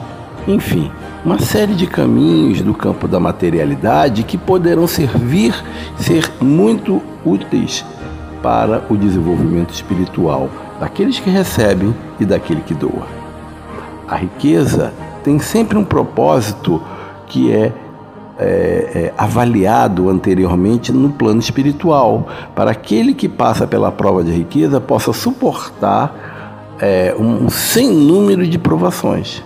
enfim, 0.47 0.91
uma 1.25 1.39
série 1.39 1.75
de 1.75 1.87
caminhos 1.87 2.63
do 2.63 2.73
campo 2.73 3.07
da 3.07 3.21
materialidade 3.21 4.23
que 4.23 4.39
poderão 4.39 4.87
servir, 4.87 5.55
ser 5.97 6.33
muito 6.41 7.03
úteis 7.25 7.85
para 8.43 8.83
o 8.89 8.97
desenvolvimento 8.97 9.75
espiritual 9.75 10.49
daqueles 10.79 11.19
que 11.19 11.31
recebem 11.31 11.95
e 12.19 12.25
daquele 12.25 12.61
que 12.61 12.75
doa. 12.75 13.07
A 14.07 14.17
riqueza 14.17 14.93
tem 15.23 15.39
sempre 15.39 15.77
um 15.77 15.85
propósito 15.85 16.83
que 17.27 17.53
é, 17.53 17.73
é, 18.39 18.43
é, 18.43 19.15
avaliado 19.19 20.09
anteriormente 20.09 20.93
no 20.93 21.11
plano 21.11 21.41
espiritual, 21.41 22.27
para 22.55 22.71
aquele 22.71 23.13
que 23.13 23.29
passa 23.29 23.67
pela 23.67 23.93
prova 23.93 24.23
de 24.25 24.31
riqueza 24.31 24.81
possa 24.81 25.13
suportar 25.13 26.77
é, 26.81 27.15
um 27.19 27.51
sem 27.51 27.91
número 27.91 28.47
de 28.47 28.59
provações. 28.59 29.43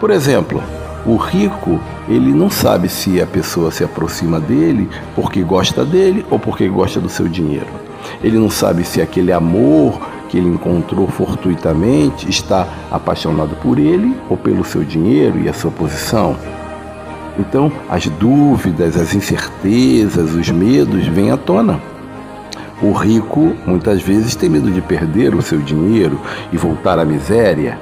Por 0.00 0.10
exemplo, 0.10 0.62
o 1.06 1.16
rico, 1.16 1.78
ele 2.08 2.32
não 2.32 2.48
sabe 2.48 2.88
se 2.88 3.20
a 3.20 3.26
pessoa 3.26 3.70
se 3.70 3.84
aproxima 3.84 4.40
dele 4.40 4.88
porque 5.14 5.42
gosta 5.42 5.84
dele 5.84 6.24
ou 6.30 6.38
porque 6.38 6.68
gosta 6.68 7.00
do 7.00 7.08
seu 7.08 7.28
dinheiro. 7.28 7.68
Ele 8.22 8.38
não 8.38 8.48
sabe 8.48 8.84
se 8.84 9.02
aquele 9.02 9.32
amor 9.32 10.00
que 10.34 10.38
ele 10.38 10.48
encontrou 10.48 11.06
fortuitamente 11.06 12.28
está 12.28 12.66
apaixonado 12.90 13.54
por 13.62 13.78
ele 13.78 14.16
ou 14.28 14.36
pelo 14.36 14.64
seu 14.64 14.82
dinheiro 14.82 15.38
e 15.38 15.48
a 15.48 15.52
sua 15.52 15.70
posição. 15.70 16.36
Então, 17.38 17.70
as 17.88 18.08
dúvidas, 18.08 18.96
as 18.96 19.14
incertezas, 19.14 20.34
os 20.34 20.50
medos 20.50 21.06
vêm 21.06 21.30
à 21.30 21.36
tona. 21.36 21.80
O 22.82 22.90
rico 22.90 23.54
muitas 23.64 24.02
vezes 24.02 24.34
tem 24.34 24.48
medo 24.48 24.72
de 24.72 24.80
perder 24.80 25.36
o 25.36 25.42
seu 25.42 25.60
dinheiro 25.60 26.20
e 26.52 26.56
voltar 26.56 26.98
à 26.98 27.04
miséria. 27.04 27.78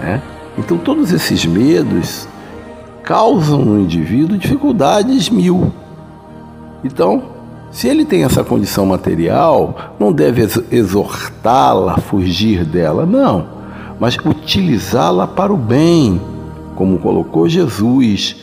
Né? 0.00 0.20
Então, 0.58 0.76
todos 0.78 1.12
esses 1.12 1.46
medos 1.46 2.26
causam 3.04 3.64
no 3.64 3.78
indivíduo 3.78 4.36
dificuldades 4.36 5.30
mil. 5.30 5.72
Então, 6.82 7.22
se 7.70 7.88
ele 7.88 8.04
tem 8.04 8.24
essa 8.24 8.42
condição 8.42 8.86
material, 8.86 9.94
não 9.98 10.12
deve 10.12 10.48
exortá-la 10.70 11.94
a 11.94 11.98
fugir 11.98 12.64
dela, 12.64 13.04
não, 13.04 13.46
mas 14.00 14.16
utilizá-la 14.16 15.26
para 15.26 15.52
o 15.52 15.56
bem, 15.56 16.20
como 16.74 16.98
colocou 16.98 17.48
Jesus 17.48 18.36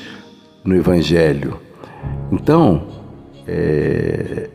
no 0.64 0.76
Evangelho. 0.76 1.60
Então, 2.32 2.84
é, 3.48 4.50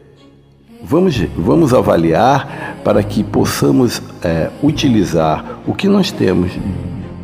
vamos, 0.82 1.16
vamos 1.36 1.72
avaliar 1.72 2.78
para 2.84 3.02
que 3.02 3.22
possamos 3.22 4.02
é, 4.22 4.50
utilizar 4.62 5.60
o 5.66 5.74
que 5.74 5.88
nós 5.88 6.10
temos 6.10 6.52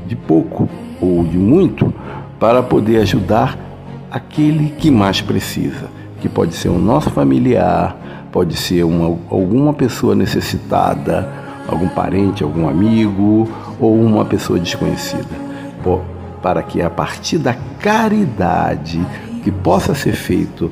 de 0.07 0.17
pouco 0.17 0.69
ou 1.01 1.25
de 1.25 1.37
muito 1.37 1.93
para 2.39 2.63
poder 2.63 2.99
ajudar 2.99 3.59
aquele 4.11 4.71
que 4.71 4.91
mais 4.91 5.21
precisa, 5.21 5.91
que 6.21 6.29
pode 6.29 6.55
ser 6.55 6.69
o 6.69 6.79
nosso 6.79 7.11
familiar, 7.11 7.97
pode 8.33 8.57
ser 8.57 8.85
uma, 8.85 9.17
alguma 9.31 9.73
pessoa 9.73 10.15
necessitada, 10.15 11.29
algum 11.69 11.89
parente, 11.89 12.43
algum 12.43 12.69
amigo 12.69 13.49
ou 13.81 13.95
uma 13.99 14.25
pessoa 14.25 14.59
desconhecida, 14.59 15.47
para 16.43 16.63
que 16.63 16.81
a 16.81 16.91
partir 16.91 17.39
da 17.39 17.55
caridade 17.81 19.05
que 19.43 19.51
possa 19.51 19.95
ser 19.95 20.13
feito 20.13 20.71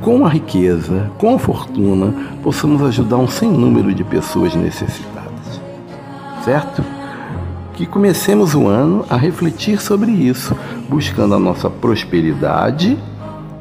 com 0.00 0.24
a 0.24 0.28
riqueza, 0.28 1.10
com 1.18 1.34
a 1.34 1.38
fortuna, 1.38 2.14
possamos 2.42 2.82
ajudar 2.82 3.16
um 3.16 3.28
sem 3.28 3.50
número 3.50 3.94
de 3.94 4.02
pessoas 4.02 4.54
necessitadas. 4.54 5.60
Certo? 6.44 6.82
Que 7.74 7.86
comecemos 7.86 8.54
o 8.54 8.66
ano 8.66 9.04
a 9.10 9.16
refletir 9.16 9.80
sobre 9.80 10.10
isso, 10.10 10.56
buscando 10.88 11.34
a 11.34 11.38
nossa 11.38 11.68
prosperidade, 11.68 12.98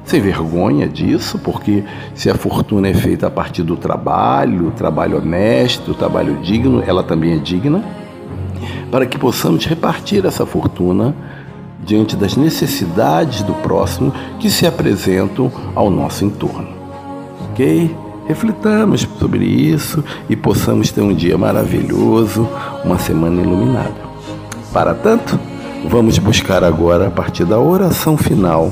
sem 0.10 0.20
vergonha 0.20 0.88
disso, 0.88 1.38
porque 1.38 1.84
se 2.16 2.32
a 2.32 2.36
fortuna 2.36 2.88
é 2.88 2.94
feita 2.96 3.28
a 3.28 3.30
partir 3.30 3.62
do 3.62 3.78
trabalho, 3.78 4.74
trabalho 4.76 5.18
honesto, 5.18 5.94
trabalho 5.94 6.38
digno, 6.42 6.84
ela 6.86 7.04
também 7.04 7.34
é 7.34 7.38
digna, 7.38 7.84
para 8.90 9.06
que 9.06 9.20
possamos 9.20 9.68
repartir 9.68 10.26
essa 10.26 10.48
fortuna 10.48 11.16
diante 11.86 12.16
das 12.16 12.36
necessidades 12.36 13.44
do 13.44 13.54
próximo 13.54 14.12
que 14.40 14.50
se 14.50 14.66
apresentam 14.66 15.52
ao 15.76 15.92
nosso 15.92 16.26
entorno. 16.26 16.70
Ok? 17.52 17.96
Reflitamos 18.28 19.08
sobre 19.20 19.46
isso 19.46 20.04
e 20.28 20.36
possamos 20.36 20.92
ter 20.92 21.02
um 21.02 21.14
dia 21.14 21.38
maravilhoso, 21.38 22.50
uma 22.84 22.98
semana 22.98 23.44
iluminada. 23.44 24.10
Para 24.74 24.96
tanto, 24.96 25.40
vamos 25.88 26.18
buscar 26.18 26.64
agora, 26.64 27.08
a 27.08 27.12
partir 27.12 27.46
da 27.46 27.60
oração 27.60 28.18
final, 28.18 28.72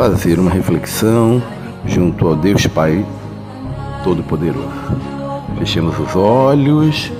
fazer 0.00 0.38
uma 0.38 0.50
reflexão 0.50 1.42
junto 1.84 2.26
ao 2.26 2.34
Deus 2.34 2.66
Pai 2.66 3.04
Todo-Poderoso. 4.02 4.66
Fechemos 5.58 5.94
os 6.00 6.16
olhos 6.16 7.12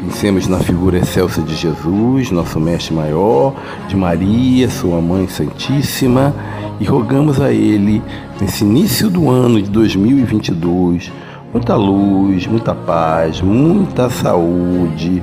Pensemos 0.00 0.48
na 0.48 0.58
figura 0.58 0.98
excelsa 0.98 1.42
de 1.42 1.54
Jesus, 1.54 2.32
nosso 2.32 2.58
Mestre 2.58 2.94
Maior, 2.94 3.54
de 3.88 3.96
Maria, 3.96 4.68
Sua 4.68 5.00
Mãe 5.00 5.28
Santíssima, 5.28 6.34
e 6.80 6.84
rogamos 6.84 7.40
a 7.40 7.52
Ele, 7.52 8.02
nesse 8.40 8.64
início 8.64 9.10
do 9.10 9.28
ano 9.28 9.60
de 9.60 9.68
2022, 9.68 11.12
muita 11.52 11.74
luz, 11.74 12.46
muita 12.46 12.74
paz, 12.74 13.40
muita 13.40 14.08
saúde, 14.08 15.22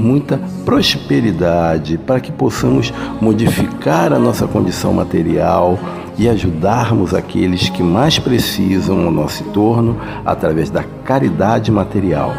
muita 0.00 0.40
prosperidade, 0.64 1.98
para 1.98 2.20
que 2.20 2.32
possamos 2.32 2.92
modificar 3.20 4.12
a 4.12 4.18
nossa 4.18 4.46
condição 4.46 4.92
material 4.92 5.78
e 6.18 6.28
ajudarmos 6.28 7.14
aqueles 7.14 7.68
que 7.68 7.82
mais 7.82 8.18
precisam 8.18 9.04
ao 9.04 9.10
nosso 9.10 9.42
entorno 9.42 9.96
através 10.24 10.70
da 10.70 10.82
caridade 11.04 11.70
material. 11.70 12.32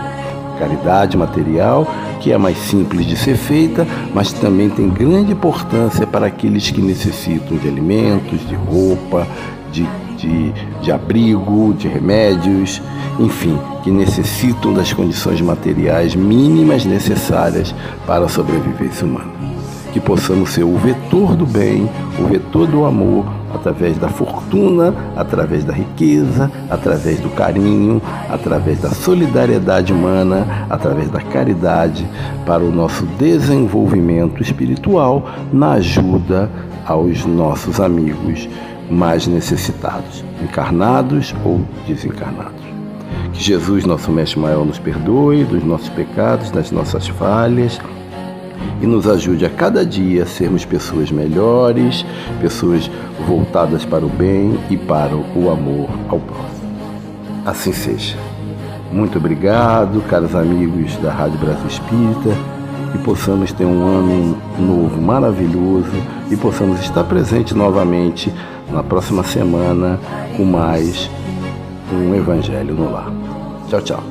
Caridade 0.57 1.17
material, 1.17 1.87
que 2.19 2.31
é 2.31 2.37
mais 2.37 2.57
simples 2.57 3.05
de 3.05 3.15
ser 3.15 3.35
feita, 3.35 3.87
mas 4.13 4.31
também 4.33 4.69
tem 4.69 4.89
grande 4.89 5.31
importância 5.31 6.05
para 6.05 6.27
aqueles 6.27 6.69
que 6.69 6.81
necessitam 6.81 7.57
de 7.57 7.67
alimentos, 7.67 8.47
de 8.47 8.55
roupa, 8.55 9.27
de, 9.71 9.87
de, 10.21 10.51
de 10.81 10.91
abrigo, 10.91 11.73
de 11.73 11.87
remédios, 11.87 12.81
enfim, 13.19 13.57
que 13.83 13.89
necessitam 13.89 14.73
das 14.73 14.93
condições 14.93 15.41
materiais 15.41 16.15
mínimas 16.15 16.85
necessárias 16.85 17.73
para 18.05 18.25
a 18.25 18.29
sobrevivência 18.29 19.05
humana. 19.05 19.31
Que 19.91 19.99
possamos 19.99 20.51
ser 20.51 20.63
o 20.63 20.77
vetor 20.77 21.35
do 21.35 21.45
bem, 21.45 21.89
o 22.17 22.23
vetor 22.23 22.65
do 22.65 22.85
amor, 22.85 23.25
através 23.53 23.97
da 23.97 24.07
fortuna, 24.07 24.93
através 25.17 25.65
da 25.65 25.73
riqueza, 25.73 26.49
através 26.69 27.19
do 27.19 27.29
carinho, 27.29 28.01
através 28.29 28.79
da 28.79 28.89
solidariedade 28.91 29.91
humana, 29.91 30.65
através 30.69 31.09
da 31.09 31.19
caridade, 31.19 32.07
para 32.45 32.63
o 32.63 32.71
nosso 32.71 33.05
desenvolvimento 33.17 34.41
espiritual 34.41 35.29
na 35.51 35.73
ajuda 35.73 36.49
aos 36.85 37.25
nossos 37.25 37.79
amigos 37.81 38.47
mais 38.91 39.25
necessitados, 39.25 40.23
encarnados 40.43 41.33
ou 41.45 41.61
desencarnados. 41.87 42.61
Que 43.33 43.41
Jesus, 43.41 43.85
nosso 43.85 44.11
Mestre 44.11 44.39
Maior, 44.39 44.65
nos 44.65 44.77
perdoe 44.77 45.45
dos 45.45 45.63
nossos 45.63 45.89
pecados, 45.89 46.51
das 46.51 46.71
nossas 46.71 47.07
falhas 47.07 47.79
e 48.81 48.85
nos 48.85 49.07
ajude 49.07 49.45
a 49.45 49.49
cada 49.49 49.85
dia 49.85 50.23
a 50.23 50.25
sermos 50.25 50.65
pessoas 50.65 51.11
melhores, 51.11 52.05
pessoas 52.41 52.89
voltadas 53.25 53.85
para 53.85 54.05
o 54.05 54.09
bem 54.09 54.59
e 54.69 54.77
para 54.77 55.15
o 55.15 55.49
amor 55.49 55.89
ao 56.09 56.19
próximo. 56.19 56.61
Assim 57.45 57.71
seja. 57.71 58.17
Muito 58.91 59.17
obrigado, 59.17 60.01
caros 60.09 60.35
amigos 60.35 60.97
da 60.97 61.11
Rádio 61.11 61.39
Brasil 61.39 61.67
Espírita, 61.67 62.35
e 62.93 62.97
possamos 62.99 63.51
ter 63.51 63.65
um 63.65 63.87
ano 63.87 64.37
novo 64.59 65.01
maravilhoso 65.01 65.91
e 66.29 66.35
possamos 66.35 66.79
estar 66.81 67.03
presente 67.03 67.53
novamente 67.53 68.31
na 68.69 68.83
próxima 68.83 69.23
semana 69.23 69.99
com 70.35 70.45
mais 70.45 71.09
um 71.91 72.15
Evangelho 72.15 72.73
no 72.73 72.91
Lar. 72.91 73.11
Tchau, 73.67 73.81
tchau. 73.81 74.10